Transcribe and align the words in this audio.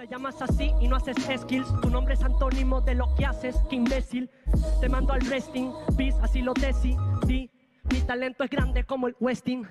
Te 0.00 0.06
llamas 0.06 0.40
así 0.40 0.72
y 0.80 0.88
no 0.88 0.96
haces 0.96 1.14
skills. 1.42 1.68
Tu 1.82 1.90
nombre 1.90 2.14
es 2.14 2.22
antónimo 2.22 2.80
de 2.80 2.94
lo 2.94 3.14
que 3.16 3.26
haces, 3.26 3.54
qué 3.68 3.76
imbécil. 3.76 4.30
Te 4.80 4.88
mando 4.88 5.12
al 5.12 5.20
resting, 5.20 5.74
bis, 5.94 6.14
así 6.22 6.40
lo 6.40 6.54
desi. 6.54 6.96
Di, 7.26 7.50
mi 7.92 8.00
talento 8.00 8.42
es 8.42 8.48
grande 8.48 8.84
como 8.84 9.08
el 9.08 9.16
Westing. 9.20 9.68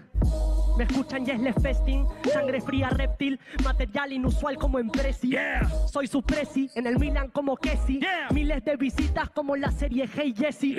Me 0.80 0.86
escuchan 0.86 1.28
y 1.28 1.32
es 1.32 1.40
le 1.42 1.52
festing, 1.52 2.08
sangre 2.32 2.62
fría 2.62 2.90
reptil, 2.90 3.38
material 3.66 4.14
inusual 4.14 4.56
como 4.56 4.80
en 4.80 4.90
Prezi. 4.90 5.36
Soy 5.92 6.08
su 6.08 6.24
presi, 6.24 6.70
en 6.74 6.88
el 6.88 6.98
Milan 6.98 7.28
como 7.32 7.58
Kessi. 7.58 8.00
Miles 8.32 8.64
de 8.64 8.78
visitas 8.78 9.30
como 9.32 9.58
la 9.58 9.72
serie 9.72 10.08
Hey 10.16 10.34
Jesse. 10.34 10.78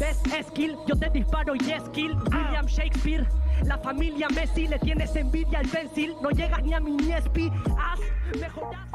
¿Ves 0.00 0.22
skill? 0.46 0.78
Yo 0.86 0.96
te 0.96 1.10
disparo 1.10 1.54
y 1.54 1.70
es 1.70 1.82
kill. 1.90 2.16
William 2.32 2.64
Shakespeare, 2.64 3.26
la 3.64 3.76
familia 3.76 4.26
Messi, 4.30 4.68
le 4.68 4.78
tienes 4.78 5.14
envidia 5.14 5.58
al 5.58 5.68
pencil. 5.68 6.14
No 6.22 6.30
llegas 6.30 6.62
ni 6.62 6.72
a 6.72 6.80
mi 6.80 6.92
Niespi, 6.92 7.52
haz 7.76 8.00
mejoras. 8.40 8.88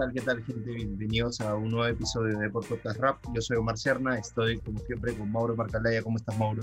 tal, 0.00 0.12
qué 0.14 0.20
tal, 0.22 0.42
gente? 0.42 0.70
Bienvenidos 0.72 1.42
a 1.42 1.54
un 1.54 1.72
nuevo 1.72 1.86
episodio 1.86 2.38
de 2.38 2.48
Por 2.48 2.66
Podcast 2.66 2.98
Rap. 3.00 3.18
Yo 3.34 3.42
soy 3.42 3.58
Omar 3.58 3.76
Serna, 3.76 4.16
estoy 4.18 4.58
como 4.60 4.78
siempre 4.78 5.14
con 5.14 5.30
Mauro 5.30 5.54
Marcalaya. 5.54 6.02
¿Cómo 6.02 6.16
estás, 6.16 6.38
Mauro? 6.38 6.62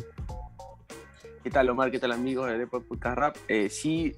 ¿Qué 1.44 1.52
tal, 1.52 1.70
Omar? 1.70 1.92
¿Qué 1.92 2.00
tal, 2.00 2.14
amigos 2.14 2.50
de 2.50 2.58
Deport 2.58 2.88
Podcast 2.88 3.16
Rap? 3.16 3.38
Eh, 3.48 3.70
sí, 3.70 4.16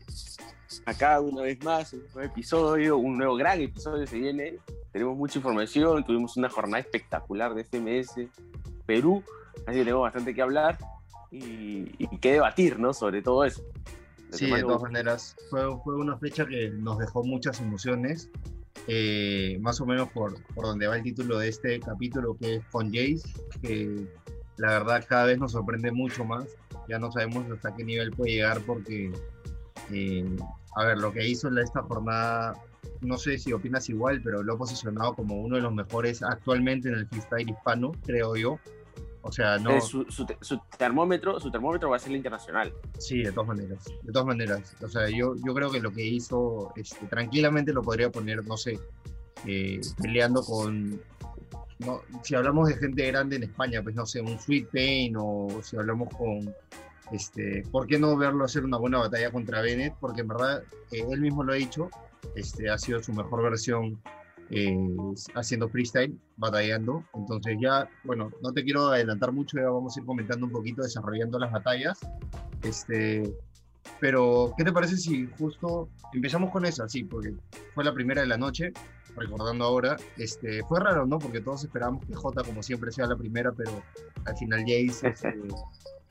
acá 0.86 1.20
una 1.20 1.42
vez 1.42 1.62
más, 1.66 1.92
un 1.92 2.04
nuevo 2.14 2.22
episodio, 2.22 2.98
un 2.98 3.18
nuevo 3.18 3.36
gran 3.36 3.60
episodio 3.60 4.08
se 4.08 4.18
viene. 4.18 4.56
Tenemos 4.94 5.18
mucha 5.18 5.38
información, 5.40 6.06
tuvimos 6.06 6.38
una 6.38 6.50
jornada 6.50 6.80
espectacular 6.80 7.54
de 7.56 7.66
FMS 7.66 8.22
Perú, 8.86 9.22
así 9.68 9.80
que 9.80 9.84
tenemos 9.84 10.04
bastante 10.04 10.34
que 10.34 10.42
hablar 10.42 10.78
y, 11.30 11.92
y 12.02 12.18
que 12.22 12.32
debatir, 12.32 12.80
¿no? 12.80 12.94
Sobre 12.94 13.22
todo 13.22 13.44
eso. 13.44 13.62
Sí, 14.32 14.50
de 14.50 14.62
todas 14.62 14.82
maneras, 14.82 15.36
fue, 15.50 15.62
fue 15.84 15.96
una 15.98 16.18
fecha 16.18 16.46
que 16.46 16.70
nos 16.70 17.00
dejó 17.00 17.22
muchas 17.26 17.60
emociones, 17.60 18.30
eh, 18.88 19.58
más 19.62 19.80
o 19.82 19.86
menos 19.86 20.10
por, 20.10 20.42
por 20.54 20.66
donde 20.66 20.88
va 20.88 20.98
el 20.98 21.04
título 21.04 21.38
de 21.38 21.50
este 21.50 21.80
capítulo, 21.80 22.36
que 22.38 22.56
es 22.56 22.66
con 22.72 22.88
Jace, 22.88 23.22
que 23.62 24.08
la 24.58 24.80
verdad 24.80 25.06
cada 25.08 25.26
vez 25.26 25.40
nos 25.40 25.54
sorprende 25.54 25.92
mucho 25.92 26.26
más. 26.26 26.46
Ya 26.88 27.00
no 27.00 27.12
sabemos 27.12 27.50
hasta 27.52 27.74
qué 27.76 27.84
nivel 27.84 28.12
puede 28.12 28.34
llegar 28.34 28.62
porque, 28.66 29.12
eh, 29.92 30.36
a 30.76 30.86
ver, 30.86 30.98
lo 30.98 31.12
que 31.12 31.28
hizo 31.28 31.48
en 31.48 31.58
esta 31.60 31.82
jornada, 31.84 32.54
no 33.02 33.18
sé 33.18 33.38
si 33.38 33.54
opinas 33.54 33.90
igual, 33.90 34.22
pero 34.24 34.44
lo 34.44 34.54
ha 34.54 34.58
posicionado 34.58 35.14
como 35.14 35.40
uno 35.40 35.56
de 35.56 35.62
los 35.62 35.74
mejores 35.74 36.24
actualmente 36.24 36.90
en 36.90 36.96
el 36.96 37.08
freestyle 37.08 37.50
hispano, 37.50 37.92
creo 38.06 38.36
yo. 38.36 38.60
O 39.22 39.32
sea, 39.32 39.58
no... 39.58 39.72
Eh, 39.72 39.82
su, 39.82 40.06
su 40.10 40.26
su 40.40 40.60
termómetro, 40.78 41.40
su 41.40 41.52
termómetro 41.52 41.90
va 41.90 41.98
a 41.98 42.00
ser 42.00 42.12
el 42.12 42.18
internacional. 42.18 42.74
Sí, 42.98 43.24
de 43.24 43.32
todas 43.32 43.48
maneras, 43.50 43.86
de 44.04 44.12
todas 44.12 44.26
maneras. 44.26 44.76
O 44.82 44.88
sea, 44.88 45.10
yo, 45.10 45.36
yo 45.46 45.54
creo 45.54 45.70
que 45.70 45.80
lo 45.80 45.92
que 45.92 46.06
hizo, 46.06 46.72
este, 46.76 47.06
tranquilamente 47.08 47.74
lo 47.74 47.82
podría 47.82 48.10
poner, 48.10 48.46
no 48.46 48.56
sé, 48.56 48.80
eh, 49.46 49.82
peleando 50.02 50.42
con, 50.42 51.02
no, 51.80 52.02
si 52.24 52.36
hablamos 52.36 52.70
de 52.70 52.76
gente 52.76 53.08
grande 53.08 53.38
en 53.38 53.44
España, 53.44 53.82
pues 53.84 53.96
no 53.96 54.06
sé, 54.06 54.22
un 54.22 54.40
Sweet 54.40 54.70
Pain 54.72 55.16
o 55.18 55.48
si 55.64 55.78
hablamos 55.78 56.10
con, 56.16 56.54
este, 57.12 57.64
¿por 57.72 57.88
qué 57.88 58.00
no 58.00 58.16
verlo 58.16 58.46
hacer 58.46 58.64
una 58.64 58.78
buena 58.78 59.00
batalla 59.00 59.32
contra 59.32 59.62
Bennett? 59.62 59.96
Porque 60.00 60.22
en 60.22 60.28
verdad, 60.30 60.64
eh, 60.92 61.06
él 61.10 61.22
mismo 61.22 61.44
lo 61.44 61.54
ha 61.54 61.58
dicho, 61.58 61.90
este, 62.36 62.70
ha 62.70 62.78
sido 62.78 63.02
su 63.02 63.14
mejor 63.14 63.44
versión 63.44 64.02
eh, 64.52 64.78
haciendo 65.36 65.70
freestyle, 65.70 66.18
batallando. 66.38 67.04
Entonces 67.14 67.58
ya, 67.62 67.90
bueno, 68.04 68.32
no 68.42 68.52
te 68.52 68.64
quiero 68.64 68.88
adelantar 68.88 69.32
mucho, 69.32 69.58
ya 69.58 69.70
vamos 69.70 69.96
a 69.96 70.00
ir 70.00 70.06
comentando 70.06 70.46
un 70.46 70.52
poquito, 70.52 70.84
desarrollando 70.84 71.40
las 71.40 71.52
batallas. 71.52 72.00
Este, 72.64 73.32
pero, 74.00 74.54
¿qué 74.58 74.64
te 74.64 74.72
parece 74.72 74.98
si 74.98 75.28
justo 75.38 75.90
empezamos 76.14 76.52
con 76.52 76.66
esa? 76.66 76.88
Sí, 76.88 77.04
porque 77.04 77.34
fue 77.74 77.84
la 77.84 77.94
primera 77.94 78.22
de 78.22 78.28
la 78.28 78.38
noche, 78.38 78.72
recordando 79.16 79.66
ahora. 79.66 79.98
Este, 80.18 80.64
fue 80.64 80.80
raro, 80.80 81.06
¿no? 81.06 81.20
Porque 81.20 81.42
todos 81.42 81.64
esperábamos 81.64 82.06
que 82.06 82.16
Jota, 82.16 82.44
como 82.44 82.64
siempre, 82.64 82.92
sea 82.92 83.08
la 83.08 83.18
primera, 83.18 83.52
pero 83.52 83.84
al 84.26 84.38
final 84.38 84.62
Jace 84.62 85.08
este, 85.10 85.36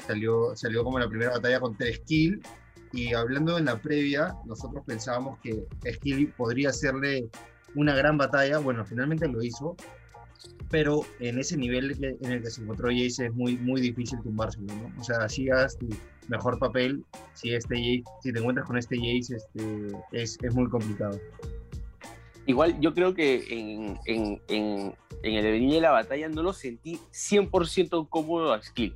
salió, 0.06 0.54
salió 0.54 0.84
como 0.84 0.98
la 0.98 1.08
primera 1.08 1.32
batalla 1.32 1.60
con 1.60 1.76
tres 1.76 2.00
kills. 2.00 2.46
Y 2.92 3.12
hablando 3.12 3.58
en 3.58 3.66
la 3.66 3.80
previa, 3.80 4.34
nosotros 4.46 4.82
pensábamos 4.86 5.38
que 5.40 5.66
Skill 5.92 6.32
podría 6.38 6.70
hacerle 6.70 7.28
una 7.74 7.94
gran 7.94 8.18
batalla. 8.18 8.58
Bueno, 8.58 8.84
finalmente 8.84 9.28
lo 9.28 9.42
hizo, 9.42 9.76
pero 10.70 11.02
en 11.20 11.38
ese 11.38 11.56
nivel 11.56 11.96
en 12.20 12.32
el 12.32 12.42
que 12.42 12.50
se 12.50 12.62
encontró 12.62 12.88
Jace 12.88 13.26
es 13.26 13.34
muy, 13.34 13.56
muy 13.56 13.80
difícil 13.80 14.20
tumbárselo, 14.22 14.66
¿no? 14.74 14.92
O 15.00 15.04
sea, 15.04 15.28
si 15.28 15.50
hagas 15.50 15.78
tu 15.78 15.88
mejor 16.28 16.58
papel, 16.58 17.04
si, 17.34 17.54
este 17.54 17.76
Jace, 17.76 18.04
si 18.22 18.32
te 18.32 18.38
encuentras 18.38 18.66
con 18.66 18.76
este 18.76 18.96
Jace, 18.96 19.36
este, 19.36 19.96
es, 20.12 20.38
es 20.42 20.54
muy 20.54 20.68
complicado. 20.68 21.18
Igual 22.46 22.80
yo 22.80 22.94
creo 22.94 23.12
que 23.12 23.44
en, 23.50 23.98
en, 24.06 24.40
en, 24.48 24.94
en 25.22 25.34
el 25.34 25.42
devenir 25.42 25.74
de 25.74 25.80
la 25.82 25.90
batalla 25.90 26.28
no 26.28 26.42
lo 26.42 26.52
sentí 26.52 26.98
100% 27.12 28.08
cómodo 28.08 28.52
a 28.54 28.62
Skill. 28.62 28.94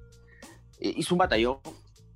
Eh, 0.81 0.95
hizo 0.97 1.15
un 1.15 1.19
batallón 1.19 1.59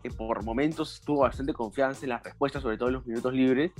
que 0.02 0.10
por 0.10 0.42
momentos 0.42 1.00
tuvo 1.04 1.20
bastante 1.20 1.52
confianza 1.52 2.04
en 2.04 2.10
las 2.10 2.22
respuestas, 2.22 2.62
sobre 2.62 2.78
todo 2.78 2.88
en 2.88 2.94
los 2.94 3.06
minutos 3.06 3.34
libres, 3.34 3.72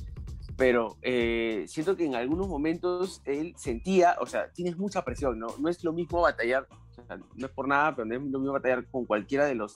pero 0.57 0.97
eh, 1.03 1.65
siento 1.69 1.97
que 1.97 2.05
en 2.05 2.15
algunos 2.15 2.49
momentos 2.49 3.21
él 3.25 3.55
sentía, 3.57 4.17
o 4.21 4.27
sea, 4.27 4.51
tienes 4.53 4.79
mucha 4.79 5.05
presión, 5.05 5.39
¿no? 5.39 5.49
No 5.59 5.69
es 5.69 5.85
lo 5.85 5.93
mismo 5.93 6.23
batallar, 6.23 6.67
o 6.99 7.07
sea, 7.07 7.19
no 7.35 7.47
es 7.47 7.53
por 7.53 7.69
nada, 7.69 7.95
pero 7.95 8.07
no 8.07 8.15
es 8.15 8.23
lo 8.23 8.39
mismo 8.39 8.53
batallar 8.53 8.87
con 8.87 9.05
cualquiera 9.05 9.45
de 9.45 9.55
los 9.55 9.75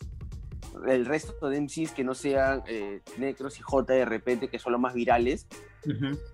el 0.87 1.05
resto 1.05 1.49
de 1.49 1.61
MCs 1.61 1.93
que 1.93 2.05
no 2.05 2.15
sean 2.15 2.63
eh, 2.67 3.01
Necros 3.19 3.59
y 3.59 3.63
J 3.63 3.93
de 3.93 4.05
repente, 4.05 4.49
que 4.49 4.59
son 4.59 4.73
los 4.73 4.81
más 4.81 4.95
virales, 4.95 5.47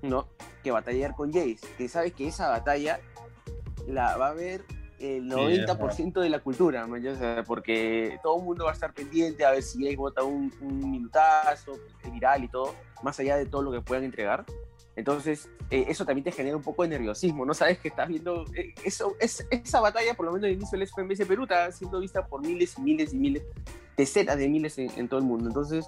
¿no? 0.03 0.29
Que 0.63 0.71
batallar 0.71 1.15
con 1.15 1.33
Jace, 1.33 1.61
que 1.79 1.89
sabes 1.89 2.13
que 2.13 2.29
esa 2.29 2.49
batalla 2.49 3.01
la 3.87 4.17
va 4.17 4.29
a 4.29 4.35
ver 4.35 4.65
el 4.99 5.25
Sí, 5.25 5.29
90% 5.29 6.21
de 6.21 6.29
la 6.31 6.39
cultura, 6.41 6.87
porque 7.47 8.19
todo 8.23 8.39
el 8.39 8.45
mundo 8.45 8.65
va 8.65 8.71
a 8.71 8.75
estar 8.75 8.93
pendiente 8.95 9.45
a 9.45 9.51
ver 9.51 9.63
si 9.63 9.83
Jace 9.85 9.97
bota 9.97 10.23
un, 10.23 10.53
un 10.61 10.91
minutazo, 10.91 11.73
viral 12.13 12.45
y 12.45 12.49
todo, 12.49 12.75
más 13.03 13.19
allá 13.21 13.37
de 13.37 13.47
todo 13.47 13.63
lo 13.63 13.73
que 13.73 13.81
puedan 13.81 14.05
entregar. 14.05 14.45
Entonces, 14.95 15.51
eh, 15.71 15.85
eso 15.89 16.07
también 16.07 16.25
te 16.25 16.33
genera 16.33 16.57
un 16.57 16.63
poco 16.63 16.83
de 16.83 16.89
nerviosismo, 16.89 17.45
¿no? 17.45 17.53
Sabes 17.55 17.79
que 17.79 17.89
estás 17.89 18.09
viendo, 18.09 18.45
eh, 18.55 18.73
eso, 18.85 19.15
es, 19.21 19.47
esa 19.51 19.81
batalla, 19.81 20.15
por 20.15 20.25
lo 20.27 20.33
menos 20.33 20.47
al 20.47 20.53
inicio 20.53 20.79
del 20.79 20.89
FMS 20.89 21.27
Perú, 21.27 21.43
está 21.43 21.71
siendo 21.73 22.01
vista 22.01 22.27
por 22.27 22.41
miles 22.41 22.79
y 22.79 22.81
miles 22.83 23.13
y 23.13 23.19
miles, 23.19 23.43
decenas 23.97 24.39
de 24.39 24.49
miles 24.49 24.79
en, 24.79 24.91
en 24.97 25.09
todo 25.09 25.21
el 25.21 25.27
mundo. 25.27 25.49
Entonces, 25.49 25.87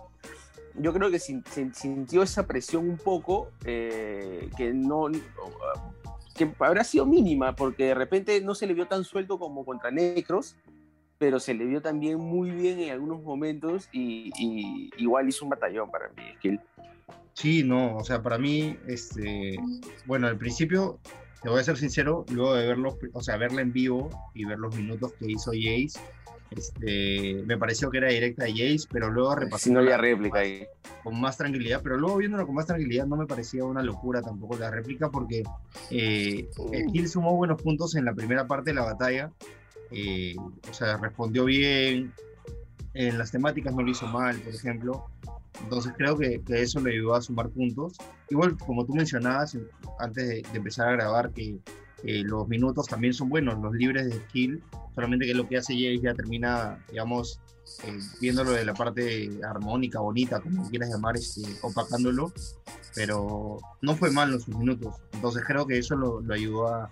yo 0.74 0.92
creo 0.92 1.10
que 1.10 1.18
sin- 1.18 1.42
sin- 1.50 1.74
sintió 1.74 2.22
esa 2.22 2.46
presión 2.46 2.88
un 2.88 2.98
poco, 2.98 3.48
eh, 3.64 4.50
que 4.58 4.72
no 4.74 5.08
que 6.38 6.50
habrá 6.60 6.84
sido 6.84 7.04
mínima, 7.04 7.54
porque 7.54 7.86
de 7.86 7.94
repente 7.94 8.40
no 8.40 8.54
se 8.54 8.66
le 8.66 8.74
vio 8.74 8.86
tan 8.86 9.04
suelto 9.04 9.38
como 9.38 9.64
contra 9.64 9.90
Necros, 9.90 10.56
pero 11.18 11.40
se 11.40 11.52
le 11.52 11.66
vio 11.66 11.82
también 11.82 12.18
muy 12.18 12.50
bien 12.50 12.78
en 12.78 12.90
algunos 12.90 13.22
momentos 13.22 13.88
y, 13.92 14.30
y 14.38 14.90
igual 14.96 15.28
hizo 15.28 15.44
un 15.44 15.50
batallón 15.50 15.90
para 15.90 16.08
mí. 16.10 16.22
Skill. 16.36 16.60
Sí, 17.34 17.62
no, 17.62 17.96
o 17.96 18.04
sea, 18.04 18.22
para 18.22 18.38
mí, 18.38 18.76
este, 18.88 19.56
bueno, 20.06 20.26
al 20.26 20.36
principio, 20.38 20.98
te 21.42 21.48
voy 21.48 21.60
a 21.60 21.64
ser 21.64 21.76
sincero, 21.76 22.24
luego 22.32 22.54
de 22.54 22.66
verlo, 22.66 22.98
o 23.12 23.22
sea, 23.22 23.36
verla 23.36 23.60
en 23.60 23.72
vivo 23.72 24.10
y 24.34 24.44
ver 24.44 24.58
los 24.58 24.74
minutos 24.74 25.12
que 25.18 25.30
hizo 25.30 25.52
Jace, 25.52 26.00
este, 26.50 27.42
me 27.46 27.58
pareció 27.58 27.90
que 27.90 27.98
era 27.98 28.08
directa 28.08 28.44
de 28.44 28.52
Jace, 28.52 28.88
pero 28.90 29.10
luego 29.10 29.34
repasando 29.34 29.80
no 29.80 29.84
había 29.84 29.98
réplica 29.98 30.40
ahí. 30.40 30.66
con 31.02 31.20
más 31.20 31.36
tranquilidad, 31.36 31.80
pero 31.82 31.96
luego 31.96 32.16
viéndolo 32.16 32.46
con 32.46 32.54
más 32.54 32.66
tranquilidad 32.66 33.06
no 33.06 33.16
me 33.16 33.26
parecía 33.26 33.64
una 33.64 33.82
locura 33.82 34.22
tampoco 34.22 34.56
la 34.56 34.70
réplica 34.70 35.10
porque 35.10 35.42
eh, 35.90 36.48
Skill 36.88 37.08
sumó 37.08 37.36
buenos 37.36 37.60
puntos 37.60 37.94
en 37.96 38.04
la 38.04 38.14
primera 38.14 38.46
parte 38.46 38.70
de 38.70 38.74
la 38.74 38.84
batalla, 38.84 39.30
eh, 39.90 40.34
o 40.38 40.72
sea, 40.72 40.96
respondió 40.96 41.44
bien, 41.44 42.12
en 42.94 43.18
las 43.18 43.30
temáticas 43.30 43.74
no 43.74 43.82
lo 43.82 43.90
hizo 43.90 44.06
mal, 44.06 44.38
por 44.38 44.54
ejemplo, 44.54 45.04
entonces 45.62 45.92
creo 45.96 46.16
que, 46.16 46.40
que 46.42 46.62
eso 46.62 46.80
le 46.80 46.92
ayudó 46.92 47.14
a 47.14 47.22
sumar 47.22 47.48
puntos. 47.50 47.96
Igual, 48.30 48.56
como 48.56 48.84
tú 48.86 48.94
mencionabas 48.94 49.56
antes 49.98 50.28
de, 50.28 50.34
de 50.42 50.56
empezar 50.58 50.88
a 50.88 50.92
grabar, 50.92 51.32
que 51.32 51.58
eh, 52.04 52.22
los 52.24 52.48
minutos 52.48 52.86
también 52.86 53.12
son 53.12 53.28
buenos, 53.28 53.58
los 53.60 53.74
libres 53.74 54.06
de 54.06 54.20
skill, 54.26 54.62
solamente 54.94 55.26
que 55.26 55.34
lo 55.34 55.48
que 55.48 55.56
hace 55.56 55.74
Jace 55.74 56.00
ya 56.00 56.14
termina, 56.14 56.84
digamos, 56.90 57.40
eh, 57.84 57.98
viéndolo 58.20 58.52
de 58.52 58.64
la 58.64 58.74
parte 58.74 59.30
armónica, 59.44 60.00
bonita, 60.00 60.40
como 60.40 60.68
quieras 60.70 60.90
llamar, 60.90 61.16
este, 61.16 61.42
opacándolo, 61.62 62.32
pero 62.94 63.58
no 63.82 63.94
fue 63.96 64.10
mal 64.10 64.32
en 64.32 64.40
sus 64.40 64.56
minutos. 64.56 64.96
Entonces 65.12 65.42
creo 65.46 65.66
que 65.66 65.78
eso 65.78 65.96
lo, 65.96 66.20
lo 66.20 66.34
ayudó 66.34 66.68
a, 66.68 66.90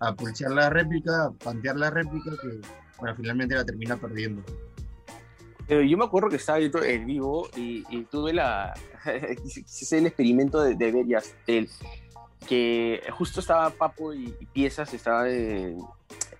a 0.00 0.14
pulsear 0.14 0.50
la 0.50 0.70
réplica, 0.70 1.26
a 1.26 1.30
pantear 1.30 1.76
la 1.76 1.90
réplica, 1.90 2.32
que 2.42 2.60
bueno, 2.98 3.14
finalmente 3.16 3.54
la 3.54 3.64
termina 3.64 3.96
perdiendo. 3.96 4.42
Pero 5.68 5.82
yo 5.82 5.98
me 5.98 6.04
acuerdo 6.04 6.30
que 6.30 6.36
estaba 6.36 6.58
viendo 6.58 6.82
el 6.82 7.04
vivo 7.04 7.48
y, 7.54 7.84
y 7.90 8.04
tuve 8.04 8.32
la. 8.32 8.74
hice 9.44 9.98
el 9.98 10.06
experimento 10.06 10.62
de, 10.62 10.74
de 10.74 10.92
ver 10.92 11.06
Yastel, 11.06 11.68
que 12.46 13.02
justo 13.12 13.40
estaba 13.40 13.70
Papo 13.70 14.12
y, 14.14 14.34
y 14.40 14.46
Piezas, 14.46 14.92
estaba 14.94 15.28
eh, 15.28 15.76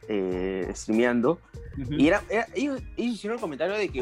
eh, 0.09 0.71
streameando. 0.75 1.39
Y 1.91 2.09
era, 2.09 2.23
era- 2.29 2.47
ellos, 2.55 2.81
ellos 2.97 3.15
hicieron 3.15 3.37
el 3.37 3.41
comentario 3.41 3.75
de 3.77 3.89
que, 3.89 4.01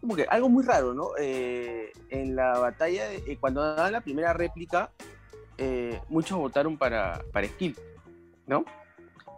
como 0.00 0.14
que 0.16 0.24
algo 0.24 0.48
muy 0.48 0.64
raro, 0.64 0.94
¿no? 0.94 1.10
Eh, 1.18 1.92
en 2.10 2.34
la 2.36 2.58
batalla, 2.58 3.12
eh, 3.12 3.36
cuando 3.40 3.62
daban 3.62 3.92
la 3.92 4.00
primera 4.00 4.32
réplica, 4.32 4.90
eh, 5.58 6.00
muchos 6.08 6.38
votaron 6.38 6.78
para, 6.78 7.22
para 7.32 7.46
Skill, 7.48 7.76
¿no? 8.46 8.64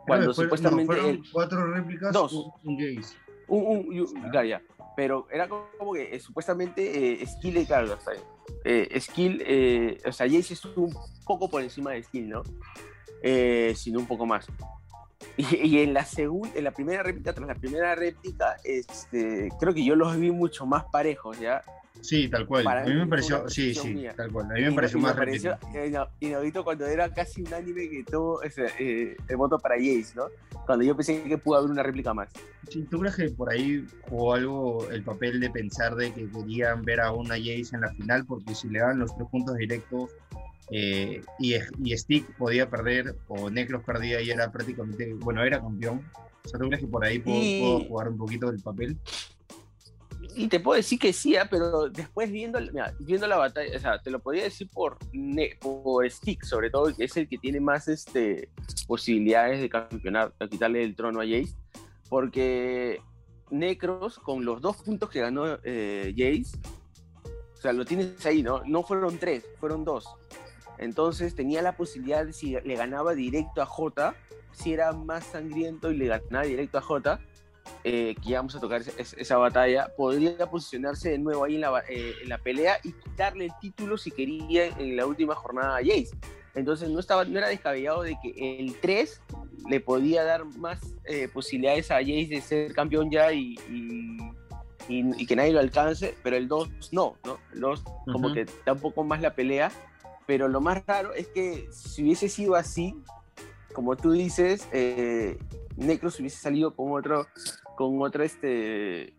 Cuando 0.06 0.26
no, 0.26 0.34
supuestamente. 0.34 1.10
el- 1.10 1.22
cuatro 1.32 1.66
réplicas, 1.72 2.12
Dos. 2.12 2.32
un, 2.32 2.52
un 2.64 2.76
Jace. 2.78 3.16
un, 3.48 3.66
un, 3.86 3.92
y 3.92 4.00
un- 4.00 4.30
claro, 4.30 4.46
ya. 4.46 4.62
Pero 4.96 5.26
era 5.30 5.48
como 5.48 5.92
que 5.94 6.14
eh, 6.14 6.20
supuestamente 6.20 7.24
Skill, 7.26 7.66
claro, 7.66 7.94
está 7.94 8.12
bien. 8.12 8.24
Eh, 8.64 9.00
Skill, 9.00 9.42
eh, 9.46 9.98
o 10.06 10.12
sea, 10.12 10.26
Jace 10.26 10.54
estuvo 10.54 10.86
un 10.86 10.94
poco 11.24 11.48
por 11.48 11.62
encima 11.62 11.92
de 11.92 12.02
Skill, 12.02 12.28
¿no? 12.28 12.42
Eh, 13.22 13.74
sino 13.76 13.98
un 13.98 14.06
poco 14.06 14.26
más. 14.26 14.46
Y, 15.36 15.56
y 15.66 15.78
en 15.80 15.94
la 15.94 16.04
segunda, 16.04 16.56
en 16.56 16.64
la 16.64 16.70
primera 16.70 17.02
réplica, 17.02 17.32
tras 17.32 17.46
la 17.46 17.54
primera 17.54 17.94
réplica, 17.94 18.56
este, 18.64 19.48
creo 19.58 19.74
que 19.74 19.84
yo 19.84 19.94
los 19.94 20.16
vi 20.18 20.30
mucho 20.30 20.66
más 20.66 20.84
parejos, 20.90 21.38
¿ya? 21.38 21.62
Sí, 22.02 22.28
tal 22.28 22.46
cual. 22.46 22.64
Para 22.64 22.82
a 22.82 22.86
mí 22.86 22.94
me 22.94 23.04
mí 23.04 23.10
pareció, 23.10 23.48
sí, 23.48 23.74
sí, 23.74 23.94
mía. 23.94 24.14
tal 24.16 24.30
cual. 24.32 24.46
A 24.50 24.54
mí 24.54 24.62
me 24.62 24.70
Y- 24.72 24.74
pareció 24.74 24.98
y 24.98 25.02
más 25.02 25.12
pareció 25.14 25.52
réplica. 25.52 25.86
ina- 25.86 26.08
inaudito 26.20 26.64
cuando 26.64 26.86
era 26.86 27.12
casi 27.12 27.42
un 27.42 27.52
anime 27.54 27.88
que 27.88 28.04
tuvo 28.04 28.42
ese, 28.42 28.66
eh, 28.78 29.16
el 29.28 29.36
voto 29.36 29.58
para 29.58 29.76
Jace, 29.76 30.12
¿no? 30.16 30.24
Cuando 30.66 30.84
yo 30.84 30.96
pensé 30.96 31.22
que 31.22 31.38
pudo 31.38 31.58
haber 31.58 31.70
una 31.70 31.82
réplica 31.82 32.14
más. 32.14 32.28
Sí, 32.68 32.86
¿Tú 32.90 33.00
crees 33.00 33.16
que 33.16 33.28
por 33.30 33.50
ahí 33.52 33.84
jugó 34.08 34.34
algo 34.34 34.90
el 34.90 35.02
papel 35.02 35.40
de 35.40 35.50
pensar 35.50 35.94
de 35.96 36.12
que 36.12 36.28
querían 36.30 36.82
ver 36.82 37.00
a 37.00 37.12
una 37.12 37.34
Jace 37.36 37.70
en 37.74 37.80
la 37.82 37.90
final? 37.90 38.24
Porque 38.26 38.54
si 38.54 38.68
le 38.68 38.78
daban 38.80 38.98
los 38.98 39.14
tres 39.16 39.28
puntos 39.30 39.56
directos 39.56 40.10
eh, 40.70 41.20
y, 41.40 41.54
y 41.82 41.96
Stick 41.98 42.26
podía 42.36 42.70
perder 42.70 43.16
o 43.28 43.50
Necros 43.50 43.82
perdía 43.84 44.20
y 44.20 44.30
era 44.30 44.50
prácticamente, 44.52 45.12
bueno, 45.14 45.42
era 45.44 45.60
campeón. 45.60 46.02
O 46.44 46.48
sea, 46.48 46.58
¿tú 46.60 46.68
crees 46.68 46.80
que 46.82 46.86
por 46.88 47.04
ahí 47.04 47.18
pudo, 47.18 47.34
Y- 47.42 47.60
pudo 47.60 47.80
jugar 47.88 48.08
un 48.08 48.16
poquito 48.18 48.48
el 48.50 48.60
papel? 48.62 48.96
Y 50.40 50.48
te 50.48 50.58
puedo 50.58 50.76
decir 50.76 50.98
que 50.98 51.12
sí, 51.12 51.36
ah, 51.36 51.46
pero 51.50 51.90
después 51.90 52.32
viendo, 52.32 52.58
viendo 53.00 53.26
la 53.26 53.36
batalla, 53.36 53.76
o 53.76 53.78
sea, 53.78 54.00
te 54.00 54.10
lo 54.10 54.20
podría 54.20 54.44
decir 54.44 54.70
por, 54.72 54.96
por 55.60 56.10
Stick, 56.10 56.44
sobre 56.44 56.70
todo, 56.70 56.96
que 56.96 57.04
es 57.04 57.14
el 57.18 57.28
que 57.28 57.36
tiene 57.36 57.60
más 57.60 57.88
este, 57.88 58.48
posibilidades 58.86 59.60
de 59.60 59.68
campeonar, 59.68 60.32
de 60.40 60.48
quitarle 60.48 60.82
el 60.82 60.96
trono 60.96 61.20
a 61.20 61.24
Jace, 61.24 61.54
porque 62.08 63.02
Necros, 63.50 64.18
con 64.18 64.46
los 64.46 64.62
dos 64.62 64.78
puntos 64.78 65.10
que 65.10 65.20
ganó 65.20 65.58
eh, 65.62 66.14
Jace, 66.16 66.58
o 67.52 67.56
sea, 67.60 67.74
lo 67.74 67.84
tienes 67.84 68.24
ahí, 68.24 68.42
¿no? 68.42 68.62
No 68.64 68.82
fueron 68.82 69.18
tres, 69.18 69.44
fueron 69.58 69.84
dos. 69.84 70.06
Entonces 70.78 71.34
tenía 71.34 71.60
la 71.60 71.76
posibilidad 71.76 72.24
de 72.24 72.32
si 72.32 72.52
le 72.52 72.76
ganaba 72.76 73.12
directo 73.12 73.60
a 73.60 73.66
J, 73.66 74.14
si 74.52 74.72
era 74.72 74.92
más 74.92 75.26
sangriento 75.26 75.90
y 75.90 75.98
le 75.98 76.06
ganaba 76.06 76.46
directo 76.46 76.78
a 76.78 76.80
J, 76.80 77.20
eh, 77.84 78.14
que 78.22 78.34
vamos 78.34 78.54
a 78.56 78.60
tocar 78.60 78.80
esa, 78.80 78.92
esa 79.16 79.36
batalla, 79.36 79.88
podría 79.96 80.48
posicionarse 80.50 81.10
de 81.10 81.18
nuevo 81.18 81.44
ahí 81.44 81.54
en 81.56 81.60
la, 81.62 81.82
eh, 81.88 82.14
en 82.22 82.28
la 82.28 82.38
pelea 82.38 82.78
y 82.84 82.92
quitarle 82.92 83.46
el 83.46 83.52
título 83.60 83.96
si 83.98 84.10
quería 84.10 84.66
en 84.66 84.96
la 84.96 85.06
última 85.06 85.34
jornada 85.34 85.76
a 85.76 85.80
Jace. 85.80 86.10
Entonces 86.54 86.88
no, 86.90 86.98
estaba, 86.98 87.24
no 87.24 87.38
era 87.38 87.48
descabellado 87.48 88.02
de 88.02 88.16
que 88.22 88.58
el 88.60 88.74
3 88.80 89.20
le 89.68 89.80
podía 89.80 90.24
dar 90.24 90.44
más 90.44 90.80
eh, 91.04 91.28
posibilidades 91.32 91.90
a 91.90 91.96
Jace 91.96 92.26
de 92.28 92.40
ser 92.40 92.72
campeón 92.74 93.10
ya 93.10 93.32
y, 93.32 93.54
y, 93.68 94.18
y- 94.88 95.22
y 95.22 95.26
que 95.26 95.36
nadie 95.36 95.52
lo 95.52 95.60
alcance, 95.60 96.16
pero 96.24 96.36
el 96.36 96.48
2 96.48 96.68
no, 96.92 97.16
¿no? 97.24 97.38
El 97.52 97.60
2 97.60 97.84
como 98.12 98.26
Ujú. 98.26 98.34
que 98.34 98.46
da 98.66 98.72
un 98.72 98.80
poco 98.80 99.04
más 99.04 99.20
la 99.20 99.34
pelea, 99.34 99.70
pero 100.26 100.48
lo 100.48 100.60
más 100.60 100.84
raro 100.86 101.14
es 101.14 101.28
que 101.28 101.68
si 101.70 102.02
hubiese 102.02 102.28
sido 102.28 102.56
así, 102.56 102.96
como 103.72 103.96
tú 103.96 104.10
dices, 104.10 104.66
eh, 104.72 105.38
Necros 105.76 106.18
hubiese 106.20 106.38
salido 106.38 106.74
con 106.74 106.92
otro, 106.92 107.26
con 107.76 108.00
otra 108.02 108.24
este 108.24 109.14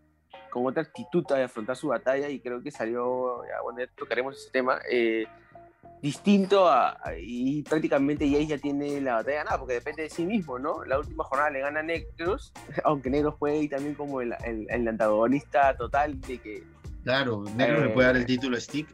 con 0.50 0.66
otra 0.66 0.82
actitud 0.82 1.24
de 1.26 1.44
afrontar 1.44 1.76
su 1.76 1.88
batalla 1.88 2.28
y 2.28 2.38
creo 2.38 2.62
que 2.62 2.70
salió, 2.70 3.42
ya, 3.44 3.62
bueno, 3.62 3.80
ya 3.80 3.86
tocaremos 3.96 4.36
ese 4.36 4.50
tema, 4.50 4.78
eh, 4.90 5.24
distinto 6.02 6.68
a, 6.68 6.90
a- 7.02 7.16
y 7.18 7.62
prácticamente 7.62 8.26
Jace 8.28 8.46
ya 8.48 8.58
tiene 8.58 9.00
la 9.00 9.14
batalla 9.14 9.38
ganada 9.38 9.58
porque 9.58 9.74
depende 9.74 10.02
de 10.02 10.10
sí 10.10 10.26
mismo, 10.26 10.58
¿no? 10.58 10.84
La 10.84 10.98
última 10.98 11.24
jornada 11.24 11.48
le 11.50 11.60
gana 11.60 11.82
Necros, 11.82 12.52
aunque 12.84 13.08
Necros 13.08 13.36
puede 13.38 13.58
ir 13.62 13.70
también 13.70 13.94
como 13.94 14.20
el, 14.20 14.34
el- 14.44 14.66
el 14.68 14.88
antagonista 14.88 15.74
total 15.76 16.20
de 16.20 16.38
que, 16.38 16.62
Claro, 17.02 17.44
Necros 17.56 17.82
le 17.84 17.88
puede 17.88 18.06
dar 18.08 18.16
el 18.16 18.22
Eh, 18.22 18.26
título 18.26 18.56
a 18.56 18.60
Stick. 18.60 18.88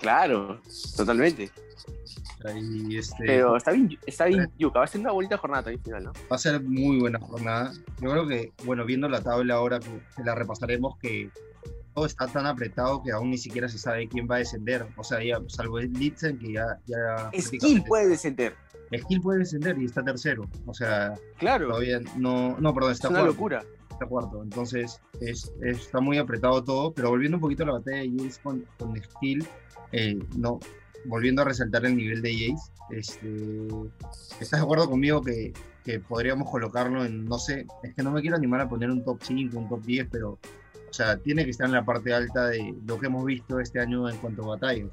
Claro, 0.00 0.60
totalmente. 0.96 1.50
Este, 2.90 3.24
Pero 3.24 3.56
está 3.56 3.72
bien, 3.72 3.98
está 4.06 4.26
bien, 4.26 4.50
Yuka, 4.58 4.78
va 4.80 4.84
a 4.84 4.88
ser 4.88 5.00
una 5.00 5.12
bonita 5.12 5.38
jornada 5.38 5.62
también 5.62 5.82
final, 5.82 6.04
¿no? 6.04 6.12
va 6.12 6.36
a 6.36 6.38
ser 6.38 6.62
muy 6.62 7.00
buena 7.00 7.18
jornada. 7.18 7.72
Yo 8.02 8.10
creo 8.10 8.26
que, 8.26 8.52
bueno, 8.64 8.84
viendo 8.84 9.08
la 9.08 9.22
tabla 9.22 9.54
ahora 9.54 9.80
que, 9.80 9.88
la 10.22 10.34
repasaremos, 10.34 10.98
que 10.98 11.30
todo 11.94 12.04
está 12.04 12.26
tan 12.26 12.44
apretado 12.44 13.02
que 13.02 13.12
aún 13.12 13.30
ni 13.30 13.38
siquiera 13.38 13.68
se 13.68 13.78
sabe 13.78 14.08
quién 14.08 14.28
va 14.30 14.36
a 14.36 14.38
descender. 14.38 14.86
O 14.96 15.04
sea, 15.04 15.22
ya, 15.24 15.38
salvo 15.46 15.78
el 15.78 15.92
Litzen, 15.92 16.38
que 16.38 16.52
ya. 16.52 16.78
ya 16.84 17.30
Skill 17.40 17.82
puede 17.84 18.08
descender, 18.08 18.54
Skill 18.94 19.20
puede 19.22 19.38
descender 19.38 19.78
y 19.78 19.86
está 19.86 20.02
tercero. 20.02 20.46
O 20.66 20.74
sea, 20.74 21.14
claro, 21.38 21.68
todavía 21.68 22.00
no. 22.16 22.56
No, 22.60 22.74
perdón, 22.74 22.92
es 22.92 22.98
está 22.98 23.08
una 23.08 23.20
cuarto. 23.20 23.32
locura. 23.34 23.64
Está 23.94 24.06
cuarto. 24.06 24.42
Entonces, 24.42 25.00
es, 25.20 25.52
es- 25.62 25.78
está 25.80 26.00
muy 26.00 26.18
apretado 26.18 26.62
todo. 26.62 26.92
Pero 26.92 27.10
volviendo 27.10 27.36
un 27.36 27.40
poquito 27.40 27.62
a 27.62 27.66
la 27.66 27.72
batalla 27.74 27.98
de 28.02 28.10
Jace 28.16 28.40
con, 28.42 28.64
con 28.78 28.94
Skill, 29.02 29.46
eh, 29.92 30.18
no. 30.36 30.60
Volviendo 31.06 31.42
a 31.42 31.44
resaltar 31.44 31.84
el 31.86 31.96
nivel 31.96 32.22
de 32.22 32.32
Jace, 32.32 32.72
este, 32.90 33.66
¿estás 34.40 34.58
de 34.60 34.64
acuerdo 34.64 34.88
conmigo 34.88 35.20
que, 35.22 35.52
que 35.84 36.00
podríamos 36.00 36.50
colocarlo 36.50 37.04
en, 37.04 37.26
no 37.26 37.38
sé, 37.38 37.66
es 37.82 37.94
que 37.94 38.02
no 38.02 38.10
me 38.10 38.22
quiero 38.22 38.36
animar 38.36 38.62
a 38.62 38.68
poner 38.68 38.90
un 38.90 39.04
top 39.04 39.18
5, 39.22 39.58
un 39.58 39.68
top 39.68 39.82
10, 39.84 40.08
pero, 40.10 40.30
o 40.30 40.92
sea, 40.92 41.18
tiene 41.18 41.44
que 41.44 41.50
estar 41.50 41.66
en 41.66 41.72
la 41.74 41.84
parte 41.84 42.14
alta 42.14 42.46
de 42.46 42.74
lo 42.86 42.98
que 42.98 43.06
hemos 43.08 43.22
visto 43.26 43.60
este 43.60 43.80
año 43.80 44.08
en 44.08 44.16
cuanto 44.16 44.44
a 44.44 44.56
batallas. 44.56 44.88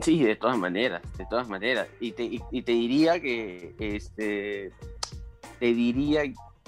Sí, 0.00 0.22
de 0.22 0.36
todas 0.36 0.56
maneras, 0.56 1.02
de 1.18 1.26
todas 1.28 1.48
maneras. 1.48 1.88
Y 2.00 2.12
te, 2.12 2.22
y, 2.22 2.40
y 2.52 2.62
te 2.62 2.70
diría 2.72 3.20
que, 3.20 3.74
este, 3.80 4.70
te 5.58 5.66
diría 5.74 6.22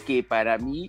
que 0.06 0.25
para 0.25 0.59
mí, 0.59 0.88